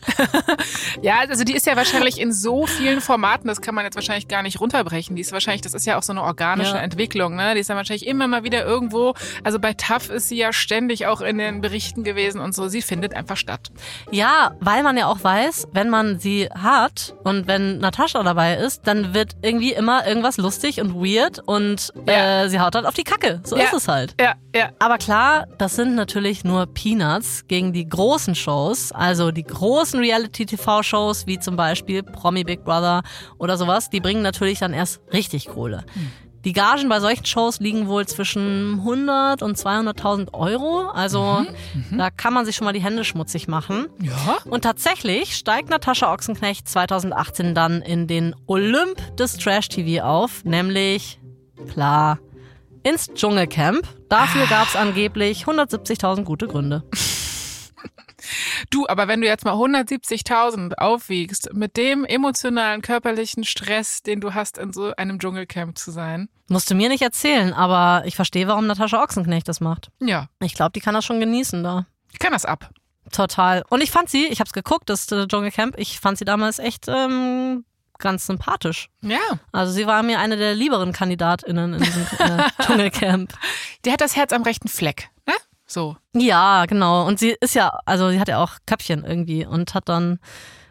[1.01, 4.27] ja, also die ist ja wahrscheinlich in so vielen Formaten, das kann man jetzt wahrscheinlich
[4.27, 5.15] gar nicht runterbrechen.
[5.15, 6.81] Die ist wahrscheinlich, das ist ja auch so eine organische Ja.
[6.81, 7.53] Entwicklung, ne?
[7.53, 9.13] Die ist ja wahrscheinlich immer mal wieder irgendwo.
[9.43, 12.67] Also bei TAF ist sie ja ständig auch in den Berichten gewesen und so.
[12.67, 13.69] Sie findet einfach statt.
[14.11, 18.81] Ja, weil man ja auch weiß, wenn man sie hat und wenn Natascha dabei ist,
[18.87, 22.43] dann wird irgendwie immer irgendwas lustig und weird und Ja.
[22.43, 23.41] äh, sie haut halt auf die Kacke.
[23.43, 23.65] So Ja.
[23.65, 24.15] ist es halt.
[24.19, 24.69] Ja, ja.
[24.79, 31.27] Aber klar, das sind natürlich nur Peanuts gegen die großen Shows, also die großen Reality-TV-Shows,
[31.27, 33.03] wie zum Beispiel Promi Big Brother
[33.37, 35.85] oder sowas, die bringen natürlich dann erst richtig Kohle.
[36.45, 41.45] Die Gagen bei solchen Shows liegen wohl zwischen 100 und 200.000 Euro, also
[41.91, 43.87] da kann man sich schon mal die Hände schmutzig machen.
[44.01, 44.37] Ja.
[44.45, 51.19] Und tatsächlich steigt Natascha Ochsenknecht 2018 dann in den Olymp des Trash-TV auf, nämlich,
[51.73, 52.19] klar,
[52.83, 53.98] ins Dschungelcamp.
[54.09, 56.83] Dafür gab es angeblich 170.000 gute Gründe.
[58.69, 64.33] Du, aber wenn du jetzt mal 170.000 aufwiegst, mit dem emotionalen, körperlichen Stress, den du
[64.33, 66.27] hast, in so einem Dschungelcamp zu sein.
[66.49, 69.89] Musst du mir nicht erzählen, aber ich verstehe, warum Natascha Ochsenknecht das macht.
[69.99, 71.85] Ja, Ich glaube, die kann das schon genießen da.
[72.11, 72.69] ich kann das ab.
[73.11, 73.63] Total.
[73.69, 76.59] Und ich fand sie, ich habe es geguckt, das äh, Dschungelcamp, ich fand sie damals
[76.59, 77.63] echt ähm,
[77.99, 78.89] ganz sympathisch.
[79.01, 79.19] Ja.
[79.51, 83.33] Also sie war mir eine der lieberen KandidatInnen in diesem äh, Dschungelcamp.
[83.85, 85.33] Der hat das Herz am rechten Fleck, ne?
[85.65, 85.97] So.
[86.13, 87.05] Ja, genau.
[87.05, 90.19] Und sie ist ja, also sie hat ja auch Köpfchen irgendwie und hat dann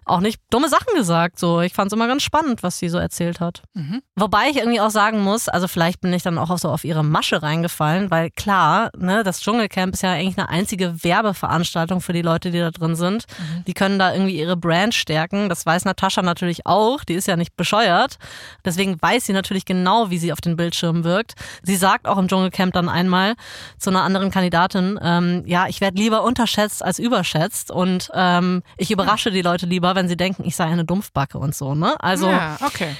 [0.08, 1.38] auch nicht dumme Sachen gesagt.
[1.38, 3.62] So, ich fand es immer ganz spannend, was sie so erzählt hat.
[3.74, 4.02] Mhm.
[4.16, 7.04] Wobei ich irgendwie auch sagen muss, also vielleicht bin ich dann auch so auf ihre
[7.04, 12.22] Masche reingefallen, weil klar, ne, das Dschungelcamp ist ja eigentlich eine einzige Werbeveranstaltung für die
[12.22, 13.24] Leute, die da drin sind.
[13.66, 15.48] Die können da irgendwie ihre Brand stärken.
[15.48, 17.04] Das weiß Natascha natürlich auch.
[17.04, 18.18] Die ist ja nicht bescheuert.
[18.64, 21.34] Deswegen weiß sie natürlich genau, wie sie auf den Bildschirmen wirkt.
[21.62, 23.34] Sie sagt auch im Dschungelcamp dann einmal
[23.78, 28.90] zu einer anderen Kandidatin, ähm, ja, ich werde lieber unterschätzt als überschätzt und ähm, ich
[28.90, 31.96] überrasche die Leute lieber, wenn sie denken, ich sei eine Dumpfbacke und so, ne?
[32.00, 32.94] Also ja, okay.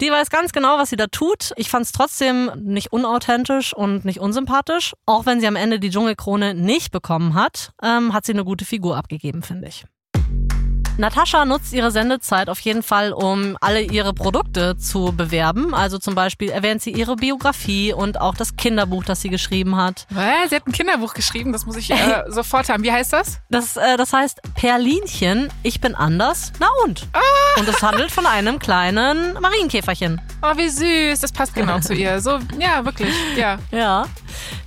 [0.00, 1.52] die weiß ganz genau, was sie da tut.
[1.56, 4.94] Ich fand es trotzdem nicht unauthentisch und nicht unsympathisch.
[5.04, 8.64] Auch wenn sie am Ende die Dschungelkrone nicht bekommen hat, ähm, hat sie eine gute
[8.64, 9.84] Figur abgegeben, finde ich.
[10.96, 15.74] Natascha nutzt ihre Sendezeit auf jeden Fall, um alle ihre Produkte zu bewerben.
[15.74, 20.06] Also zum Beispiel erwähnt sie ihre Biografie und auch das Kinderbuch, das sie geschrieben hat.
[20.10, 20.50] Was?
[20.50, 22.84] Sie hat ein Kinderbuch geschrieben, das muss ich äh, sofort haben.
[22.84, 23.40] Wie heißt das?
[23.50, 26.52] Das, äh, das heißt Perlinchen, ich bin anders.
[26.60, 27.08] Na und?
[27.12, 27.20] Ah.
[27.58, 30.20] Und es handelt von einem kleinen Marienkäferchen.
[30.42, 31.20] Oh, wie süß.
[31.20, 32.20] Das passt genau zu ihr.
[32.20, 33.14] So, ja, wirklich.
[33.36, 33.58] Ja.
[33.70, 34.06] Ja.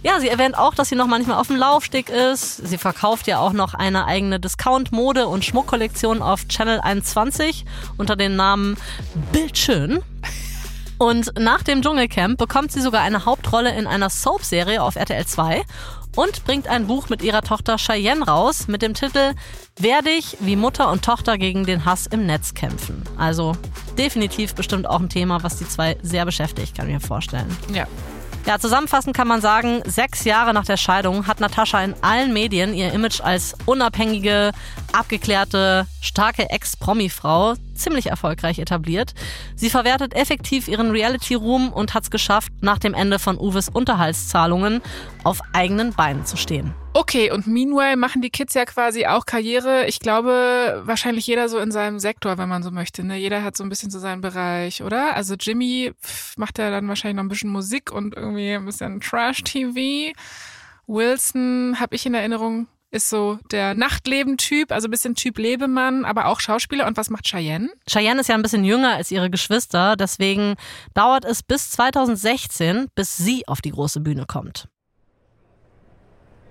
[0.03, 2.57] Ja, sie erwähnt auch, dass sie noch manchmal auf dem Laufsteg ist.
[2.57, 7.65] Sie verkauft ja auch noch eine eigene Discount-Mode- und Schmuckkollektion auf Channel 21
[7.97, 8.77] unter dem Namen
[9.31, 9.99] Bildschön.
[10.97, 15.63] Und nach dem Dschungelcamp bekommt sie sogar eine Hauptrolle in einer Soap-Serie auf RTL 2
[16.15, 19.33] und bringt ein Buch mit ihrer Tochter Cheyenne raus mit dem Titel
[19.79, 23.03] Werde ich wie Mutter und Tochter gegen den Hass im Netz kämpfen.
[23.17, 23.55] Also
[23.97, 27.55] definitiv bestimmt auch ein Thema, was die zwei sehr beschäftigt, kann ich mir vorstellen.
[27.71, 27.85] Ja.
[28.47, 32.73] Ja, zusammenfassend kann man sagen, sechs Jahre nach der Scheidung hat Natascha in allen Medien
[32.73, 34.53] ihr Image als unabhängige,
[34.93, 39.13] abgeklärte, starke Ex-Promi-Frau ziemlich erfolgreich etabliert.
[39.55, 44.81] Sie verwertet effektiv ihren Reality-Ruhm und hat es geschafft, nach dem Ende von Uwes Unterhaltszahlungen
[45.23, 46.73] auf eigenen Beinen zu stehen.
[46.93, 49.85] Okay, und meanwhile machen die Kids ja quasi auch Karriere.
[49.85, 53.03] Ich glaube, wahrscheinlich jeder so in seinem Sektor, wenn man so möchte.
[53.03, 53.17] Ne?
[53.17, 55.15] Jeder hat so ein bisschen so seinen Bereich, oder?
[55.15, 55.91] Also Jimmy
[56.37, 60.13] macht ja dann wahrscheinlich noch ein bisschen Musik und irgendwie ein bisschen Trash-TV.
[60.87, 66.27] Wilson habe ich in Erinnerung, ist so der Nachtleben-Typ, also ein bisschen Typ Lebemann, aber
[66.27, 66.87] auch Schauspieler.
[66.87, 67.69] Und was macht Cheyenne?
[67.87, 70.55] Cheyenne ist ja ein bisschen jünger als ihre Geschwister, deswegen
[70.93, 74.67] dauert es bis 2016, bis sie auf die große Bühne kommt.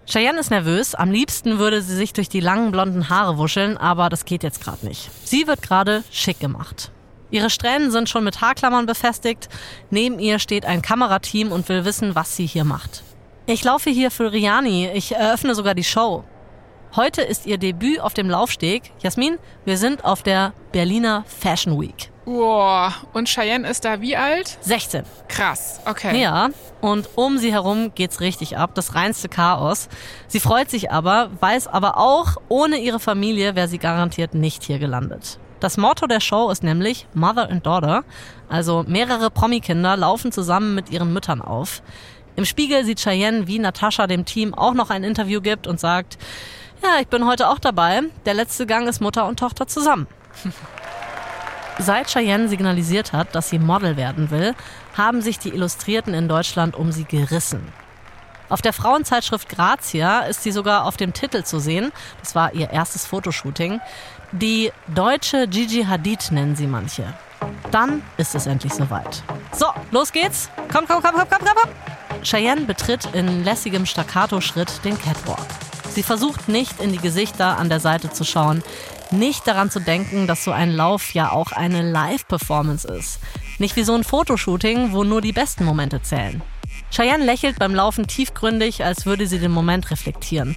[0.08, 0.94] Cheyenne ist nervös.
[0.94, 4.62] Am liebsten würde sie sich durch die langen blonden Haare wuscheln, aber das geht jetzt
[4.62, 5.10] gerade nicht.
[5.24, 6.92] Sie wird gerade schick gemacht.
[7.32, 9.48] Ihre Strähnen sind schon mit Haarklammern befestigt.
[9.90, 13.02] Neben ihr steht ein Kamerateam und will wissen, was sie hier macht.
[13.48, 14.90] Ich laufe hier für Riani.
[14.92, 16.24] Ich eröffne sogar die Show.
[16.96, 18.90] Heute ist ihr Debüt auf dem Laufsteg.
[18.98, 22.10] Jasmin, wir sind auf der Berliner Fashion Week.
[22.24, 24.58] Boah, und Cheyenne ist da wie alt?
[24.62, 25.04] 16.
[25.28, 26.20] Krass, okay.
[26.20, 26.48] Ja,
[26.80, 29.88] und um sie herum geht's richtig ab, das reinste Chaos.
[30.26, 34.80] Sie freut sich aber, weiß aber auch, ohne ihre Familie wäre sie garantiert nicht hier
[34.80, 35.38] gelandet.
[35.60, 38.04] Das Motto der Show ist nämlich Mother and Daughter,
[38.48, 41.80] also mehrere Promi-Kinder laufen zusammen mit ihren Müttern auf.
[42.36, 46.18] Im Spiegel sieht Cheyenne, wie Natascha dem Team auch noch ein Interview gibt und sagt,
[46.82, 48.02] ja, ich bin heute auch dabei.
[48.26, 50.06] Der letzte Gang ist Mutter und Tochter zusammen.
[51.78, 54.54] Seit Cheyenne signalisiert hat, dass sie Model werden will,
[54.96, 57.72] haben sich die Illustrierten in Deutschland um sie gerissen.
[58.48, 61.90] Auf der Frauenzeitschrift Grazia ist sie sogar auf dem Titel zu sehen.
[62.20, 63.80] Das war ihr erstes Fotoshooting.
[64.32, 67.12] Die deutsche Gigi Hadid nennen sie manche.
[67.70, 69.22] Dann ist es endlich soweit.
[69.52, 70.48] So, los geht's.
[70.72, 71.95] Komm, komm, komm, komm, komm, komm.
[72.26, 75.46] Cheyenne betritt in lässigem Staccato-Schritt den Catwalk.
[75.90, 78.62] Sie versucht nicht in die Gesichter an der Seite zu schauen
[79.10, 83.20] nicht daran zu denken, dass so ein Lauf ja auch eine Live-Performance ist.
[83.58, 86.42] Nicht wie so ein Fotoshooting, wo nur die besten Momente zählen.
[86.90, 90.56] Cheyenne lächelt beim Laufen tiefgründig, als würde sie den Moment reflektieren.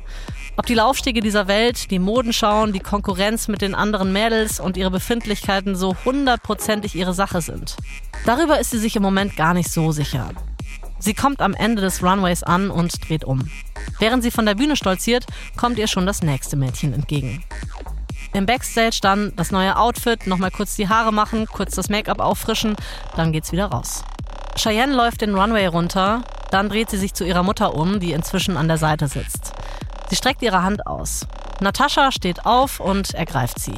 [0.57, 4.91] Ob die Laufstege dieser Welt, die Modenschauen, die Konkurrenz mit den anderen Mädels und ihre
[4.91, 7.77] Befindlichkeiten so hundertprozentig ihre Sache sind.
[8.25, 10.31] Darüber ist sie sich im Moment gar nicht so sicher.
[10.99, 13.49] Sie kommt am Ende des Runways an und dreht um.
[13.99, 17.43] Während sie von der Bühne stolziert, kommt ihr schon das nächste Mädchen entgegen.
[18.33, 22.75] Im Backstage dann das neue Outfit, nochmal kurz die Haare machen, kurz das Make-up auffrischen,
[23.15, 24.03] dann geht's wieder raus.
[24.55, 28.57] Cheyenne läuft den Runway runter, dann dreht sie sich zu ihrer Mutter um, die inzwischen
[28.57, 29.53] an der Seite sitzt.
[30.09, 31.25] Sie streckt ihre Hand aus.
[31.59, 33.75] Natascha steht auf und ergreift sie.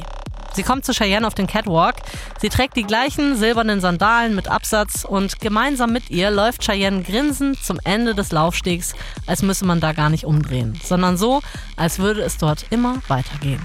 [0.54, 1.96] Sie kommt zu Cheyenne auf den Catwalk.
[2.40, 7.62] Sie trägt die gleichen silbernen Sandalen mit Absatz und gemeinsam mit ihr läuft Cheyenne grinsend
[7.62, 8.94] zum Ende des Laufstegs,
[9.26, 11.40] als müsse man da gar nicht umdrehen, sondern so,
[11.76, 13.64] als würde es dort immer weitergehen.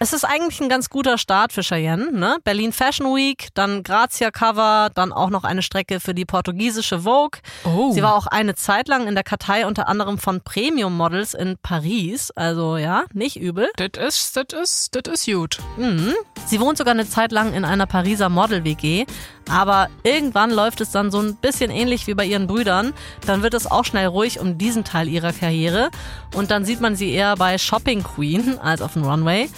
[0.00, 2.12] Es ist eigentlich ein ganz guter Start für Cheyenne.
[2.12, 2.36] Ne?
[2.44, 7.40] Berlin Fashion Week, dann Grazia Cover, dann auch noch eine Strecke für die portugiesische Vogue.
[7.64, 7.92] Oh.
[7.92, 11.56] Sie war auch eine Zeit lang in der Kartei unter anderem von Premium Models in
[11.62, 12.32] Paris.
[12.32, 13.68] Also ja, nicht übel.
[13.76, 15.58] Das ist, das ist, das ist gut.
[15.76, 16.12] Mhm.
[16.46, 19.06] Sie wohnt sogar eine Zeit lang in einer Pariser Model-WG.
[19.48, 22.94] Aber irgendwann läuft es dann so ein bisschen ähnlich wie bei ihren Brüdern.
[23.26, 25.90] Dann wird es auch schnell ruhig um diesen Teil ihrer Karriere.
[26.34, 29.48] Und dann sieht man sie eher bei Shopping Queen als auf dem Runway.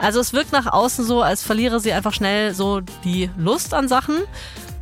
[0.00, 3.86] Also es wirkt nach außen so, als verliere sie einfach schnell so die Lust an
[3.86, 4.16] Sachen.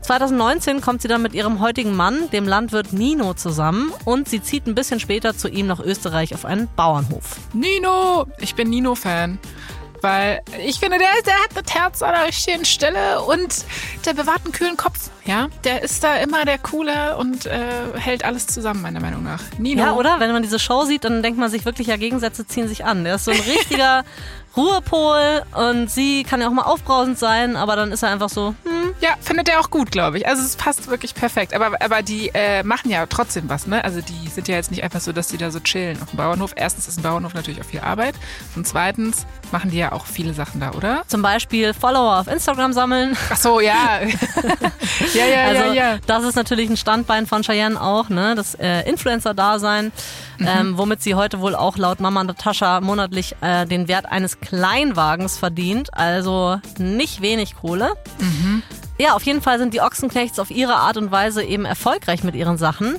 [0.02, 4.66] 2019 kommt sie dann mit ihrem heutigen Mann, dem Landwirt Nino, zusammen und sie zieht
[4.66, 7.36] ein bisschen später zu ihm nach Österreich auf einen Bauernhof.
[7.52, 8.26] Nino!
[8.38, 9.38] Ich bin Nino-Fan.
[10.00, 13.64] Weil ich finde, der, der hat das Herz an der richtigen Stelle und
[14.06, 15.10] der bewahrt einen kühlen Kopf.
[15.24, 17.58] Ja, der ist da immer der Coole und äh,
[17.94, 19.42] hält alles zusammen, meiner Meinung nach.
[19.58, 19.82] Nino.
[19.82, 20.20] Ja, oder?
[20.20, 23.02] Wenn man diese Show sieht, dann denkt man sich wirklich, ja, Gegensätze ziehen sich an.
[23.04, 24.04] Der ist so ein richtiger
[24.58, 28.54] Ruhepol und sie kann ja auch mal aufbrausend sein, aber dann ist er einfach so,
[28.64, 28.78] hm.
[29.00, 30.26] Ja, findet er auch gut, glaube ich.
[30.26, 31.54] Also es passt wirklich perfekt.
[31.54, 33.84] Aber, aber die äh, machen ja trotzdem was, ne?
[33.84, 36.16] Also die sind ja jetzt nicht einfach so, dass die da so chillen auf dem
[36.16, 36.52] Bauernhof.
[36.56, 38.16] Erstens ist ein Bauernhof natürlich auch viel Arbeit.
[38.56, 41.02] Und zweitens machen die ja auch viele Sachen da, oder?
[41.06, 43.16] Zum Beispiel Follower auf Instagram sammeln.
[43.30, 44.00] Ach so, ja.
[45.14, 45.98] ja, ja, also, ja, ja.
[46.06, 48.34] Das ist natürlich ein Standbein von Cheyenne auch, ne?
[48.34, 49.92] Das äh, Influencer-Dasein,
[50.38, 50.46] mhm.
[50.46, 55.36] ähm, womit sie heute wohl auch laut Mama Natascha monatlich äh, den Wert eines Kleinwagens
[55.36, 55.92] verdient.
[55.94, 57.94] Also nicht wenig Kohle.
[58.18, 58.62] Mhm.
[58.98, 62.34] Ja, auf jeden Fall sind die Ochsenknechts auf ihre Art und Weise eben erfolgreich mit
[62.34, 62.96] ihren Sachen.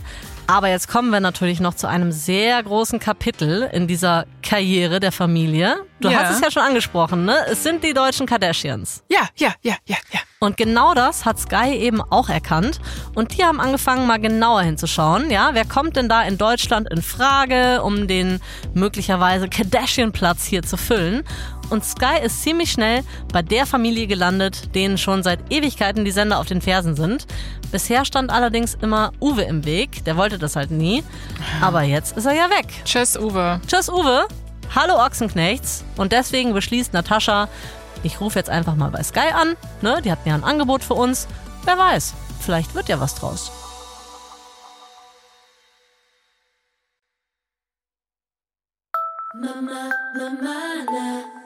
[0.49, 5.11] Aber jetzt kommen wir natürlich noch zu einem sehr großen Kapitel in dieser Karriere der
[5.11, 5.75] Familie.
[5.99, 6.21] Du ja.
[6.21, 7.35] hast es ja schon angesprochen, ne?
[7.51, 9.03] Es sind die deutschen Kardashians.
[9.09, 10.19] Ja, ja, ja, ja, ja.
[10.39, 12.79] Und genau das hat Sky eben auch erkannt.
[13.13, 15.29] Und die haben angefangen, mal genauer hinzuschauen.
[15.29, 18.39] Ja, wer kommt denn da in Deutschland in Frage, um den
[18.73, 21.25] möglicherweise Kardashian-Platz hier zu füllen?
[21.69, 26.39] Und Sky ist ziemlich schnell bei der Familie gelandet, denen schon seit Ewigkeiten die Sender
[26.39, 27.27] auf den Fersen sind.
[27.71, 31.03] Bisher stand allerdings immer Uwe im Weg, der wollte das halt nie.
[31.61, 32.67] Aber jetzt ist er ja weg.
[32.85, 33.61] Tschüss, Uwe.
[33.67, 34.27] Tschüss, Uwe.
[34.75, 35.83] Hallo Ochsenknechts.
[35.97, 37.47] Und deswegen beschließt Natascha,
[38.03, 39.55] ich rufe jetzt einfach mal bei Sky an.
[39.81, 40.01] Ne?
[40.03, 41.27] Die hatten ja ein Angebot für uns.
[41.65, 43.51] Wer weiß, vielleicht wird ja was draus.
[49.35, 51.38] Mama, Mama.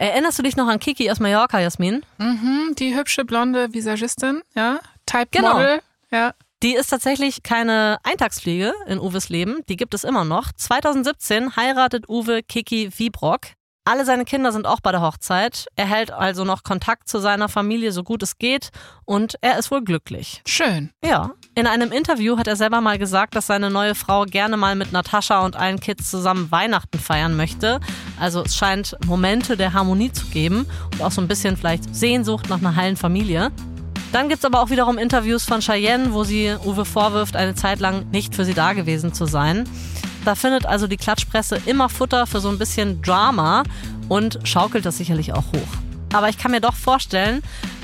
[0.00, 2.06] Erinnerst du dich noch an Kiki aus Mallorca, Jasmin?
[2.16, 4.80] Mhm, die hübsche blonde Visagistin, ja.
[5.04, 5.52] Type genau.
[5.52, 6.32] Model, ja.
[6.62, 9.60] Die ist tatsächlich keine Eintagsfliege in Uwes Leben.
[9.68, 10.52] Die gibt es immer noch.
[10.52, 13.48] 2017 heiratet Uwe Kiki Wiebrock.
[13.84, 15.66] Alle seine Kinder sind auch bei der Hochzeit.
[15.76, 18.70] Er hält also noch Kontakt zu seiner Familie, so gut es geht.
[19.04, 20.40] Und er ist wohl glücklich.
[20.46, 20.92] Schön.
[21.04, 21.32] Ja.
[21.56, 24.92] In einem Interview hat er selber mal gesagt, dass seine neue Frau gerne mal mit
[24.92, 27.80] Natascha und allen Kids zusammen Weihnachten feiern möchte.
[28.20, 32.48] Also es scheint Momente der Harmonie zu geben und auch so ein bisschen vielleicht Sehnsucht
[32.48, 33.50] nach einer heilen Familie.
[34.12, 37.80] Dann gibt es aber auch wiederum Interviews von Cheyenne, wo sie Uwe vorwirft, eine Zeit
[37.80, 39.68] lang nicht für sie da gewesen zu sein.
[40.24, 43.64] Da findet also die Klatschpresse immer Futter für so ein bisschen Drama
[44.08, 45.68] und schaukelt das sicherlich auch hoch.
[46.12, 47.42] Aber ich kann mir doch vorstellen,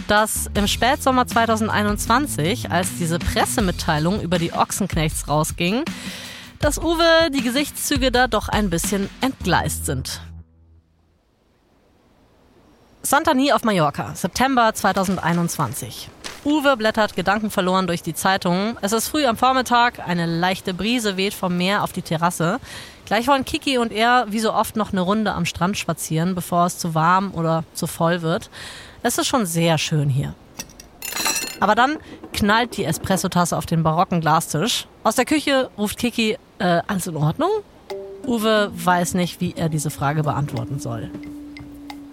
[0.08, 5.84] dass im Spätsommer 2021, als diese Pressemitteilung über die Ochsenknechts rausging,
[6.60, 10.20] dass Uwe die Gesichtszüge da doch ein bisschen entgleist sind.
[13.02, 16.10] Santani auf Mallorca, September 2021.
[16.44, 18.76] Uwe blättert gedankenverloren durch die Zeitungen.
[18.80, 22.60] Es ist früh am Vormittag, eine leichte Brise weht vom Meer auf die Terrasse.
[23.04, 26.66] Gleich wollen Kiki und er wie so oft noch eine Runde am Strand spazieren, bevor
[26.66, 28.50] es zu warm oder zu voll wird.
[29.06, 30.34] Es ist schon sehr schön hier.
[31.60, 31.98] Aber dann
[32.32, 34.88] knallt die Espressotasse auf den barocken Glastisch.
[35.04, 37.50] Aus der Küche ruft Kiki, äh, alles in Ordnung?
[38.26, 41.08] Uwe weiß nicht, wie er diese Frage beantworten soll.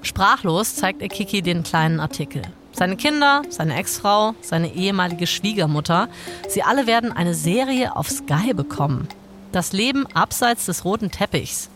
[0.03, 2.43] Sprachlos zeigt er Kiki den kleinen Artikel.
[2.73, 6.09] Seine Kinder, seine Ex-Frau, seine ehemalige Schwiegermutter,
[6.47, 9.07] sie alle werden eine Serie auf Sky bekommen.
[9.51, 11.71] Das Leben abseits des roten Teppichs.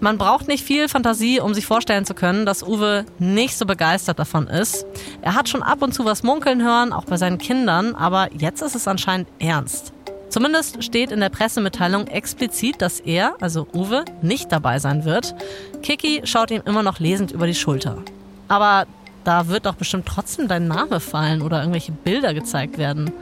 [0.00, 4.18] Man braucht nicht viel Fantasie, um sich vorstellen zu können, dass Uwe nicht so begeistert
[4.18, 4.84] davon ist.
[5.22, 8.60] Er hat schon ab und zu was munkeln hören, auch bei seinen Kindern, aber jetzt
[8.60, 9.92] ist es anscheinend ernst.
[10.28, 15.34] Zumindest steht in der Pressemitteilung explizit, dass er, also Uwe, nicht dabei sein wird.
[15.82, 18.02] Kiki schaut ihm immer noch lesend über die Schulter.
[18.48, 18.86] Aber
[19.24, 23.12] da wird doch bestimmt trotzdem dein Name fallen oder irgendwelche Bilder gezeigt werden.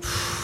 [0.00, 0.37] Puh,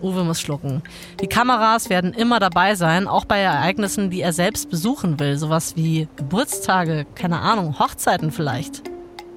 [0.00, 0.82] Uwe muss schlucken.
[1.20, 5.36] Die Kameras werden immer dabei sein, auch bei Ereignissen, die er selbst besuchen will.
[5.36, 8.82] Sowas wie Geburtstage, keine Ahnung, Hochzeiten vielleicht.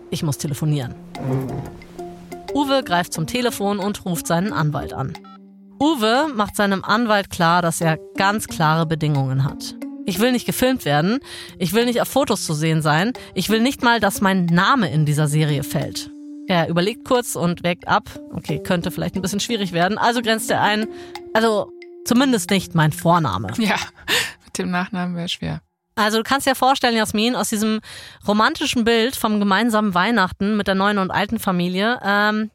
[0.10, 0.94] Ich muss telefonieren.
[2.54, 5.14] Uwe greift zum Telefon und ruft seinen Anwalt an.
[5.80, 9.76] Uwe macht seinem Anwalt klar, dass er ganz klare Bedingungen hat.
[10.06, 11.20] Ich will nicht gefilmt werden.
[11.58, 13.14] Ich will nicht auf Fotos zu sehen sein.
[13.34, 16.12] Ich will nicht mal, dass mein Name in dieser Serie fällt.
[16.52, 18.10] Er überlegt kurz und wägt ab.
[18.34, 19.98] Okay, könnte vielleicht ein bisschen schwierig werden.
[19.98, 20.86] Also grenzt er ein.
[21.34, 21.72] Also
[22.04, 23.54] zumindest nicht mein Vorname.
[23.58, 23.78] Ja,
[24.44, 25.62] mit dem Nachnamen wäre schwer.
[25.96, 27.80] Also du kannst dir vorstellen, Jasmin, aus diesem
[28.28, 32.52] romantischen Bild vom gemeinsamen Weihnachten mit der neuen und alten Familie ähm,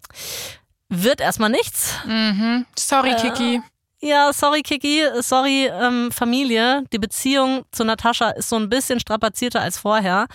[0.90, 1.94] wird erstmal nichts.
[2.04, 2.66] Mhm.
[2.76, 3.62] Sorry, äh, Kiki.
[4.02, 6.84] Ja, sorry Kiki, sorry ähm, Familie.
[6.92, 10.26] Die Beziehung zu Natascha ist so ein bisschen strapazierter als vorher.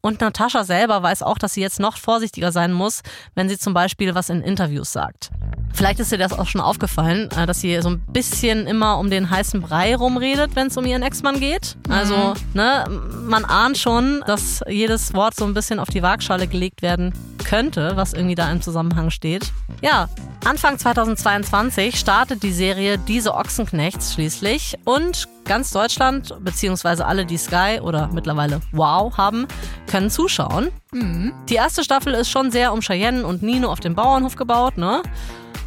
[0.00, 3.02] Und Natascha selber weiß auch, dass sie jetzt noch vorsichtiger sein muss,
[3.34, 5.30] wenn sie zum Beispiel was in Interviews sagt.
[5.72, 9.10] Vielleicht ist dir das auch schon aufgefallen, äh, dass sie so ein bisschen immer um
[9.10, 11.76] den heißen Brei rumredet, wenn es um ihren Ex-Mann geht.
[11.88, 12.34] Also, mhm.
[12.54, 12.84] ne,
[13.26, 17.12] man ahnt schon, dass jedes Wort so ein bisschen auf die Waagschale gelegt werden
[17.44, 19.52] könnte, was irgendwie da im Zusammenhang steht.
[19.80, 20.08] Ja,
[20.44, 27.80] Anfang 2022 startet die Serie Diese Ochsenknechts schließlich und ganz Deutschland, beziehungsweise alle, die Sky
[27.82, 29.48] oder mittlerweile Wow haben,
[29.90, 30.68] können zuschauen.
[30.92, 31.32] Mhm.
[31.48, 35.02] Die erste Staffel ist schon sehr um Cheyenne und Nino auf dem Bauernhof gebaut, ne?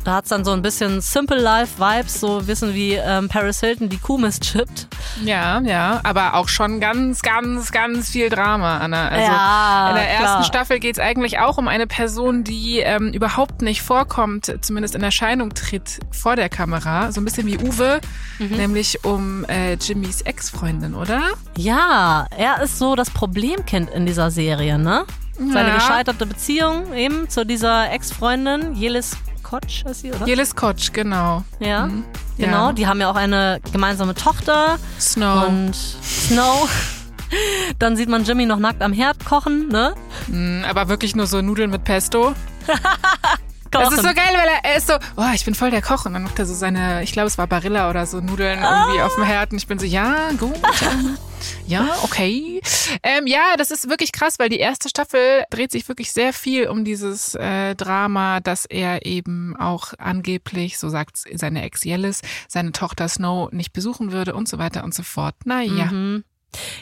[0.04, 3.60] Da hat es dann so ein bisschen Simple Life Vibes, so wissen wie ähm, Paris
[3.60, 4.88] Hilton die Kuh chippt.
[5.24, 9.10] Ja, ja, aber auch schon ganz, ganz, ganz viel Drama, Anna.
[9.10, 10.44] Also ja, in der ersten klar.
[10.44, 15.04] Staffel geht es eigentlich auch um eine Person, die ähm, überhaupt nicht vorkommt, zumindest in
[15.04, 17.12] Erscheinung tritt vor der Kamera.
[17.12, 18.02] So ein bisschen wie Uwe,
[18.40, 18.58] mhm.
[18.58, 21.22] nämlich um äh, Jimmys Ex-Freundin, oder?
[21.58, 25.06] Ja, er ist so das Problemkind in dieser Serie, ne?
[25.38, 25.76] Seine ja.
[25.76, 30.26] gescheiterte Beziehung eben zu dieser Ex-Freundin, Jelis Kotsch heißt sie, oder?
[30.26, 31.44] Jelis Kotsch, genau.
[31.60, 32.04] Ja, mhm.
[32.38, 32.68] genau.
[32.68, 32.74] Ja.
[32.74, 34.78] Die haben ja auch eine gemeinsame Tochter.
[35.00, 35.48] Snow.
[35.48, 36.70] Und Snow.
[37.80, 39.96] Dann sieht man Jimmy noch nackt am Herd kochen, ne?
[40.28, 42.34] Mhm, aber wirklich nur so Nudeln mit Pesto.
[43.72, 43.86] Kochen.
[43.86, 46.06] Das ist so geil, weil er, er, ist so, oh, ich bin voll der Koch.
[46.06, 48.82] Und dann macht er so seine, ich glaube, es war Barilla oder so Nudeln ah.
[48.82, 49.52] irgendwie auf dem Herd.
[49.54, 50.56] Und ich bin so, ja, gut.
[51.68, 52.62] ja, okay.
[53.04, 56.68] Ähm, ja, das ist wirklich krass, weil die erste Staffel dreht sich wirklich sehr viel
[56.68, 62.72] um dieses äh, Drama, dass er eben auch angeblich, so sagt seine Ex Yellis, seine
[62.72, 65.36] Tochter Snow nicht besuchen würde und so weiter und so fort.
[65.46, 65.86] Naja.
[65.86, 66.24] Mhm.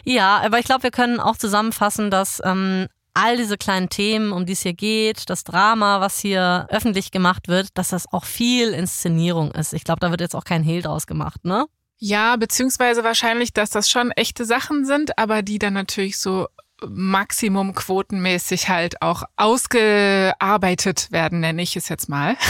[0.03, 4.45] Ja, aber ich glaube, wir können auch zusammenfassen, dass ähm, all diese kleinen Themen, um
[4.45, 8.69] die es hier geht, das Drama, was hier öffentlich gemacht wird, dass das auch viel
[8.69, 9.73] Inszenierung ist.
[9.73, 11.65] Ich glaube, da wird jetzt auch kein Hehl draus gemacht, ne?
[11.99, 16.47] Ja, beziehungsweise wahrscheinlich, dass das schon echte Sachen sind, aber die dann natürlich so
[16.87, 22.35] Maximum quotenmäßig halt auch ausgearbeitet werden, nenne ich es jetzt mal.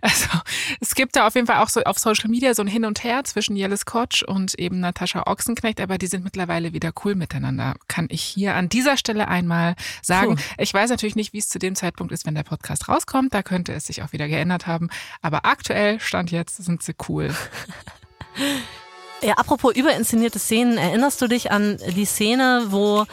[0.00, 0.30] Also
[0.80, 3.04] es gibt da auf jeden Fall auch so auf Social Media so ein Hin und
[3.04, 7.74] Her zwischen Jellis Kotsch und eben Natascha Ochsenknecht, aber die sind mittlerweile wieder cool miteinander,
[7.88, 10.36] kann ich hier an dieser Stelle einmal sagen.
[10.36, 10.42] Puh.
[10.56, 13.34] Ich weiß natürlich nicht, wie es zu dem Zeitpunkt ist, wenn der Podcast rauskommt.
[13.34, 14.88] Da könnte es sich auch wieder geändert haben.
[15.20, 17.32] Aber aktuell, Stand jetzt, sind sie cool.
[19.22, 23.06] Ja, apropos überinszenierte Szenen, erinnerst du dich an die Szene, wo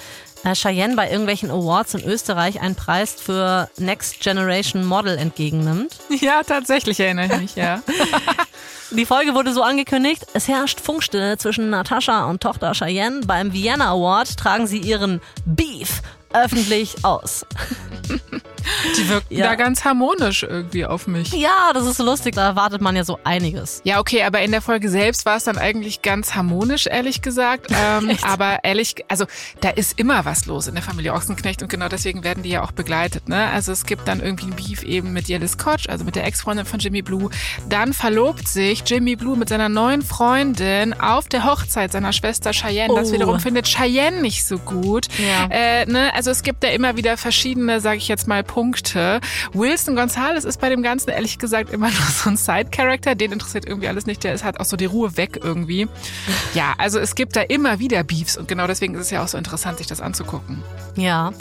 [0.44, 5.98] äh, Cheyenne bei irgendwelchen Awards in Österreich einen Preis für Next Generation Model entgegennimmt.
[6.22, 7.82] Ja, tatsächlich erinnere ich mich, ja.
[8.92, 13.22] Die Folge wurde so angekündigt, es herrscht Funkstille zwischen Natascha und Tochter Cheyenne.
[13.22, 16.02] Beim Vienna Award tragen sie ihren Beef
[16.34, 17.46] öffentlich aus.
[18.97, 19.47] Die wirken ja.
[19.47, 21.32] da ganz harmonisch irgendwie auf mich.
[21.34, 22.36] Ja, das ist so lustig.
[22.36, 23.82] Da erwartet man ja so einiges.
[23.84, 27.72] Ja, okay, aber in der Folge selbst war es dann eigentlich ganz harmonisch, ehrlich gesagt.
[27.82, 29.26] Ähm, aber ehrlich, also
[29.62, 32.62] da ist immer was los in der Familie Ochsenknecht und genau deswegen werden die ja
[32.62, 33.30] auch begleitet.
[33.30, 33.47] Ne?
[33.47, 36.66] Also es gibt dann irgendwie ein Beef eben mit Jellis Kotsch, also mit der Ex-Freundin
[36.66, 37.30] von Jimmy Blue.
[37.70, 42.93] Dann verlobt sich Jimmy Blue mit seiner neuen Freundin auf der Hochzeit seiner Schwester Cheyenne.
[42.93, 42.97] Oh.
[42.97, 45.07] Das wiederum findet Cheyenne nicht so gut.
[45.18, 45.47] Ja.
[45.49, 46.14] Äh, ne?
[46.14, 49.22] Also es gibt da immer wieder verschiedene, sage ich jetzt mal, Punkte.
[49.54, 53.14] Wilson Gonzalez ist bei dem Ganzen ehrlich gesagt immer nur so ein Side-Character.
[53.14, 54.24] Den interessiert irgendwie alles nicht.
[54.24, 55.88] Der ist halt auch so die Ruhe weg irgendwie.
[56.56, 59.28] Ja, also es gibt da immer wieder Beefs und genau deswegen ist es ja auch
[59.28, 60.64] so interessant, sich das anzugucken.
[60.95, 61.32] Ja,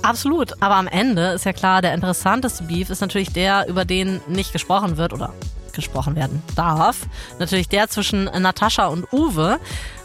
[0.00, 4.20] Absolut, aber am Ende ist ja klar, der interessanteste Beef ist natürlich der, über den
[4.28, 5.32] nicht gesprochen wird oder
[5.72, 7.06] gesprochen werden darf.
[7.40, 9.58] Natürlich der zwischen Natascha und Uwe.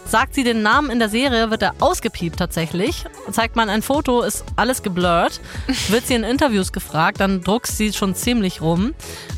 [0.05, 3.05] Sagt sie den Namen in der Serie, wird er ausgepiept tatsächlich.
[3.31, 5.41] Zeigt man ein Foto, ist alles geblurrt.
[5.87, 8.93] Wird sie in Interviews gefragt, dann druckst sie schon ziemlich rum.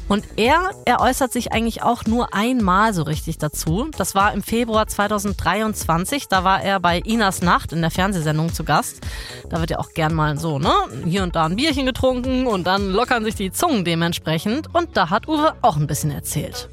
[0.08, 3.88] Und er, er äußert sich eigentlich auch nur einmal so richtig dazu.
[3.98, 6.28] Das war im Februar 2023.
[6.28, 9.02] Da war er bei Inas Nacht in der Fernsehsendung zu Gast.
[9.50, 10.74] Da wird ja auch gern mal so, ne?
[11.06, 14.74] Hier und da ein Bierchen getrunken und dann lockern sich die Zungen dementsprechend.
[14.74, 16.70] Und da hat Uwe auch ein bisschen erzählt.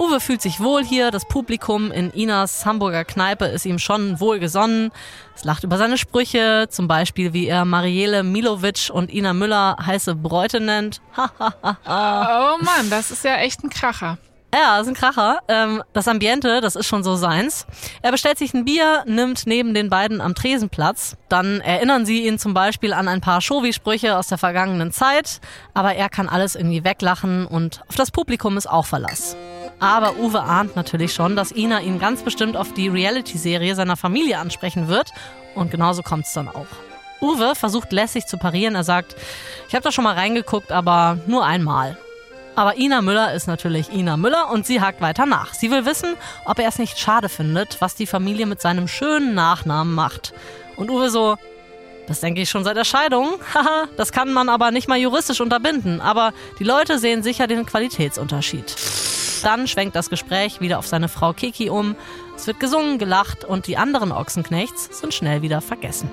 [0.00, 4.92] Uwe fühlt sich wohl hier, das Publikum in Inas Hamburger Kneipe ist ihm schon wohlgesonnen.
[5.36, 10.14] Es lacht über seine Sprüche, zum Beispiel wie er Marielle Milovic und Ina Müller heiße
[10.14, 11.02] Bräute nennt.
[11.18, 11.20] oh
[11.84, 14.16] Mann, das ist ja echt ein Kracher.
[14.54, 15.40] Ja, das ist ein Kracher.
[15.48, 17.66] Ähm, das Ambiente, das ist schon so seins.
[18.00, 21.18] Er bestellt sich ein Bier, nimmt neben den beiden am Tresen Platz.
[21.28, 25.42] Dann erinnern sie ihn zum Beispiel an ein paar Shovi-Sprüche aus der vergangenen Zeit.
[25.74, 29.36] Aber er kann alles irgendwie weglachen und auf das Publikum ist auch Verlass.
[29.80, 34.38] Aber Uwe ahnt natürlich schon, dass Ina ihn ganz bestimmt auf die Reality-Serie seiner Familie
[34.38, 35.10] ansprechen wird.
[35.54, 36.66] Und genauso kommt es dann auch.
[37.22, 38.74] Uwe versucht lässig zu parieren.
[38.74, 39.16] Er sagt,
[39.68, 41.96] ich habe da schon mal reingeguckt, aber nur einmal.
[42.56, 45.54] Aber Ina Müller ist natürlich Ina Müller und sie hakt weiter nach.
[45.54, 46.14] Sie will wissen,
[46.44, 50.34] ob er es nicht schade findet, was die Familie mit seinem schönen Nachnamen macht.
[50.76, 51.36] Und Uwe so,
[52.10, 53.34] das denke ich schon seit der Scheidung.
[53.54, 56.00] Haha, das kann man aber nicht mal juristisch unterbinden.
[56.00, 58.74] Aber die Leute sehen sicher den Qualitätsunterschied.
[59.44, 61.94] Dann schwenkt das Gespräch wieder auf seine Frau Kiki um.
[62.34, 66.10] Es wird gesungen, gelacht und die anderen Ochsenknechts sind schnell wieder vergessen.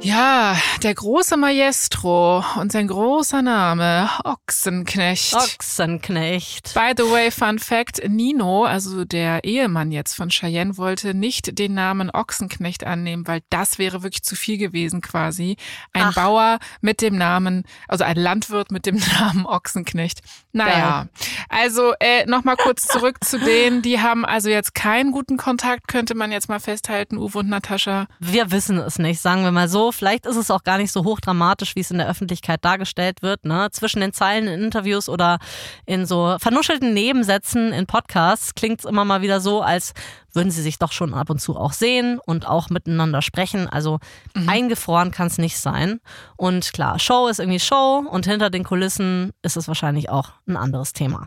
[0.00, 5.34] Ja, der große Maestro und sein großer Name, Ochsenknecht.
[5.34, 6.74] Ochsenknecht.
[6.74, 11.72] By the way, Fun Fact, Nino, also der Ehemann jetzt von Cheyenne, wollte nicht den
[11.72, 15.56] Namen Ochsenknecht annehmen, weil das wäre wirklich zu viel gewesen quasi.
[15.94, 16.14] Ein Ach.
[16.14, 20.20] Bauer mit dem Namen, also ein Landwirt mit dem Namen Ochsenknecht.
[20.52, 21.06] Naja, ja.
[21.48, 26.14] also äh, nochmal kurz zurück zu denen, die haben also jetzt keinen guten Kontakt, könnte
[26.14, 28.06] man jetzt mal festhalten, Uwe und Natascha.
[28.20, 29.93] Wir wissen es nicht, sagen wir mal so.
[29.94, 33.44] Vielleicht ist es auch gar nicht so hochdramatisch, wie es in der Öffentlichkeit dargestellt wird.
[33.44, 33.68] Ne?
[33.70, 35.38] Zwischen den Zeilen in Interviews oder
[35.86, 39.92] in so vernuschelten Nebensätzen in Podcasts klingt es immer mal wieder so, als
[40.32, 43.68] würden sie sich doch schon ab und zu auch sehen und auch miteinander sprechen.
[43.68, 43.98] Also
[44.34, 44.48] mhm.
[44.48, 46.00] eingefroren kann es nicht sein.
[46.36, 50.56] Und klar, Show ist irgendwie Show und hinter den Kulissen ist es wahrscheinlich auch ein
[50.56, 51.26] anderes Thema.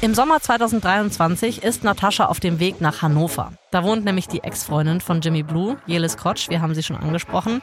[0.00, 3.52] Im Sommer 2023 ist Natascha auf dem Weg nach Hannover.
[3.72, 7.62] Da wohnt nämlich die Ex-Freundin von Jimmy Blue, Jelis Kotsch, wir haben sie schon angesprochen.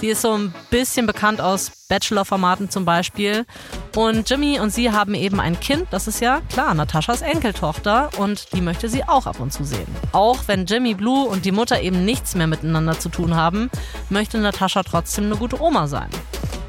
[0.00, 3.44] Sie ist so ein bisschen bekannt aus Bachelor-Formaten zum Beispiel.
[3.94, 8.54] Und Jimmy und sie haben eben ein Kind, das ist ja klar, Nataschas Enkeltochter und
[8.54, 9.86] die möchte sie auch ab und zu sehen.
[10.12, 13.70] Auch wenn Jimmy Blue und die Mutter eben nichts mehr miteinander zu tun haben,
[14.08, 16.08] möchte Natascha trotzdem eine gute Oma sein.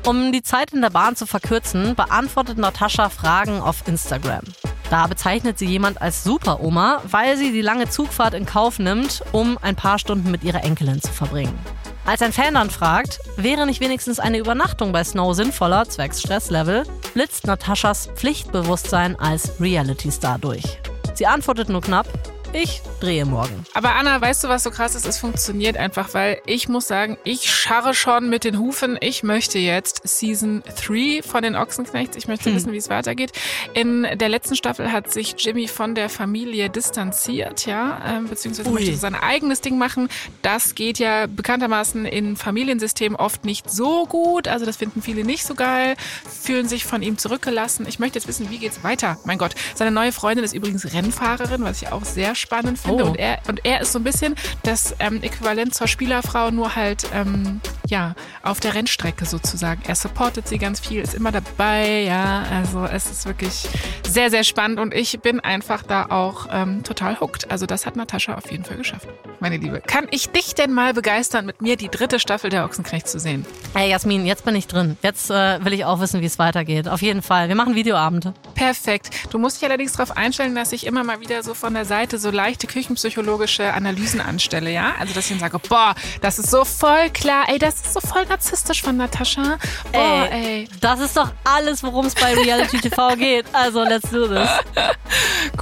[0.06, 4.44] Um die Zeit in der Bahn zu verkürzen, beantwortet Natascha Fragen auf Instagram.
[4.90, 9.58] Da bezeichnet sie jemand als Superoma, weil sie die lange Zugfahrt in Kauf nimmt, um
[9.62, 11.58] ein paar Stunden mit ihrer Enkelin zu verbringen.
[12.06, 16.84] Als ein Fan dann fragt, wäre nicht wenigstens eine Übernachtung bei Snow sinnvoller, zwecks Stresslevel,
[17.16, 20.80] blitzt Nataschas Pflichtbewusstsein als Reality-Star durch.
[21.16, 22.08] Sie antwortet nur knapp,
[22.56, 23.66] ich drehe morgen.
[23.74, 25.06] Aber Anna, weißt du, was so krass ist?
[25.06, 28.98] Es funktioniert einfach, weil ich muss sagen, ich scharre schon mit den Hufen.
[29.02, 32.16] Ich möchte jetzt Season 3 von den Ochsenknechts.
[32.16, 32.56] Ich möchte hm.
[32.56, 33.34] wissen, wie es weitergeht.
[33.74, 38.76] In der letzten Staffel hat sich Jimmy von der Familie distanziert, ja, ähm, beziehungsweise Ui.
[38.76, 40.08] möchte sein eigenes Ding machen.
[40.42, 44.48] Das geht ja bekanntermaßen in Familiensystemen oft nicht so gut.
[44.48, 45.96] Also das finden viele nicht so geil,
[46.30, 47.86] fühlen sich von ihm zurückgelassen.
[47.88, 49.18] Ich möchte jetzt wissen, wie geht's weiter?
[49.26, 53.04] Mein Gott, seine neue Freundin ist übrigens Rennfahrerin, was ich auch sehr spannend finde.
[53.04, 53.08] Oh.
[53.08, 57.08] Und, er, und er ist so ein bisschen das ähm, Äquivalent zur Spielerfrau, nur halt
[57.14, 59.82] ähm, ja auf der Rennstrecke sozusagen.
[59.88, 62.44] Er supportet sie ganz viel, ist immer dabei, ja.
[62.52, 63.68] Also es ist wirklich
[64.08, 67.52] sehr, sehr spannend und ich bin einfach da auch ähm, total hooked.
[67.52, 69.08] Also das hat Natascha auf jeden Fall geschafft,
[69.40, 69.82] meine Liebe.
[69.82, 73.46] Kann ich dich denn mal begeistern, mit mir die dritte Staffel der Ochsenknecht zu sehen?
[73.74, 74.98] Hey Jasmin, jetzt bin ich drin.
[75.02, 76.88] Jetzt äh, will ich auch wissen, wie es weitergeht.
[76.88, 77.48] Auf jeden Fall.
[77.48, 78.34] Wir machen Videoabende.
[78.54, 79.10] Perfekt.
[79.32, 82.18] Du musst dich allerdings darauf einstellen, dass ich immer mal wieder so von der Seite
[82.20, 84.94] so leichte küchenpsychologische Analysen anstelle, ja?
[85.00, 88.02] Also, dass ich dann sage, boah, das ist so voll klar, ey, das ist so
[88.02, 89.58] voll narzisstisch von Natascha.
[89.92, 90.70] Boah, ey, ey.
[90.82, 93.46] Das ist doch alles, worum es bei Reality TV geht.
[93.54, 94.50] Also, let's do this.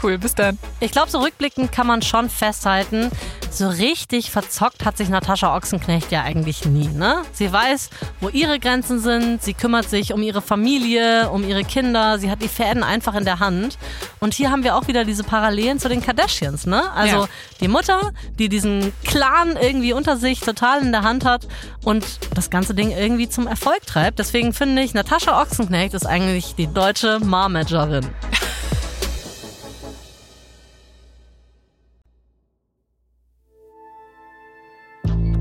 [0.01, 0.57] Cool, bis dann.
[0.79, 3.11] Ich glaube, so rückblickend kann man schon festhalten,
[3.53, 6.87] so richtig verzockt hat sich Natascha Ochsenknecht ja eigentlich nie.
[6.87, 7.21] Ne?
[7.33, 12.17] Sie weiß, wo ihre Grenzen sind, sie kümmert sich um ihre Familie, um ihre Kinder,
[12.17, 13.77] sie hat die Fäden einfach in der Hand.
[14.19, 16.52] Und hier haben wir auch wieder diese Parallelen zu den Kardashians.
[16.65, 16.91] Ne?
[16.93, 17.29] Also ja.
[17.59, 21.47] die Mutter, die diesen Clan irgendwie unter sich total in der Hand hat
[21.83, 24.19] und das ganze Ding irgendwie zum Erfolg treibt.
[24.19, 28.07] Deswegen finde ich, Natascha Ochsenknecht ist eigentlich die deutsche Marmagerin.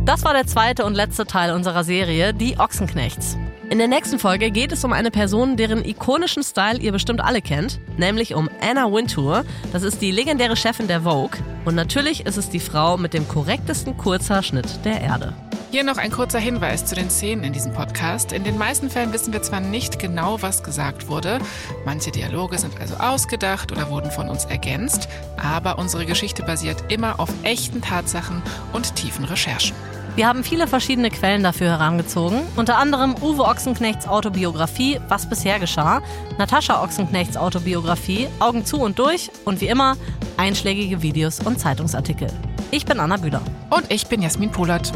[0.04, 3.36] Das war der zweite und letzte Teil unserer Serie, die Ochsenknechts.
[3.72, 7.40] In der nächsten Folge geht es um eine Person, deren ikonischen Style ihr bestimmt alle
[7.40, 9.46] kennt, nämlich um Anna Wintour.
[9.72, 11.40] Das ist die legendäre Chefin der Vogue.
[11.64, 15.32] Und natürlich ist es die Frau mit dem korrektesten Kurzhaarschnitt der Erde.
[15.70, 18.32] Hier noch ein kurzer Hinweis zu den Szenen in diesem Podcast.
[18.32, 21.38] In den meisten Fällen wissen wir zwar nicht genau, was gesagt wurde.
[21.86, 25.08] Manche Dialoge sind also ausgedacht oder wurden von uns ergänzt.
[25.38, 28.42] Aber unsere Geschichte basiert immer auf echten Tatsachen
[28.74, 29.74] und tiefen Recherchen.
[30.14, 36.02] Wir haben viele verschiedene Quellen dafür herangezogen, unter anderem Uwe Ochsenknechts Autobiografie Was bisher geschah,
[36.36, 39.96] Natascha Ochsenknechts Autobiografie Augen zu und durch und wie immer
[40.36, 42.28] einschlägige Videos und Zeitungsartikel.
[42.70, 43.40] Ich bin Anna Bühler.
[43.70, 44.92] Und ich bin Jasmin Polat.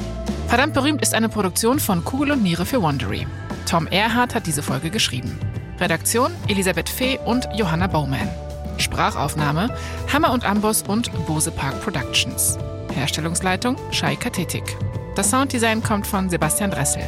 [0.48, 3.26] Verdammt berühmt ist eine Produktion von Kugel und Niere für Wondery.
[3.66, 5.38] Tom Erhardt hat diese Folge geschrieben.
[5.80, 8.28] Redaktion Elisabeth Fee und Johanna Baumann.
[8.76, 9.74] Sprachaufnahme
[10.12, 12.58] Hammer und Amboss und Bose Park Productions.
[12.94, 14.76] Herstellungsleitung Shai Katetik.
[15.16, 17.02] Das Sounddesign kommt von Sebastian Dressel.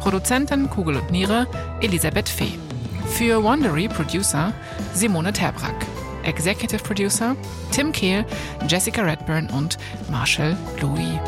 [0.00, 1.46] Produzentin Kugel und Niere
[1.80, 2.58] Elisabeth Fee.
[3.06, 4.52] Für Wondery Producer
[4.94, 5.86] Simone Terbrack.
[6.24, 7.36] Executive Producer
[7.70, 8.26] Tim Kehl,
[8.66, 9.78] Jessica Redburn und
[10.10, 11.20] Marshall Louis.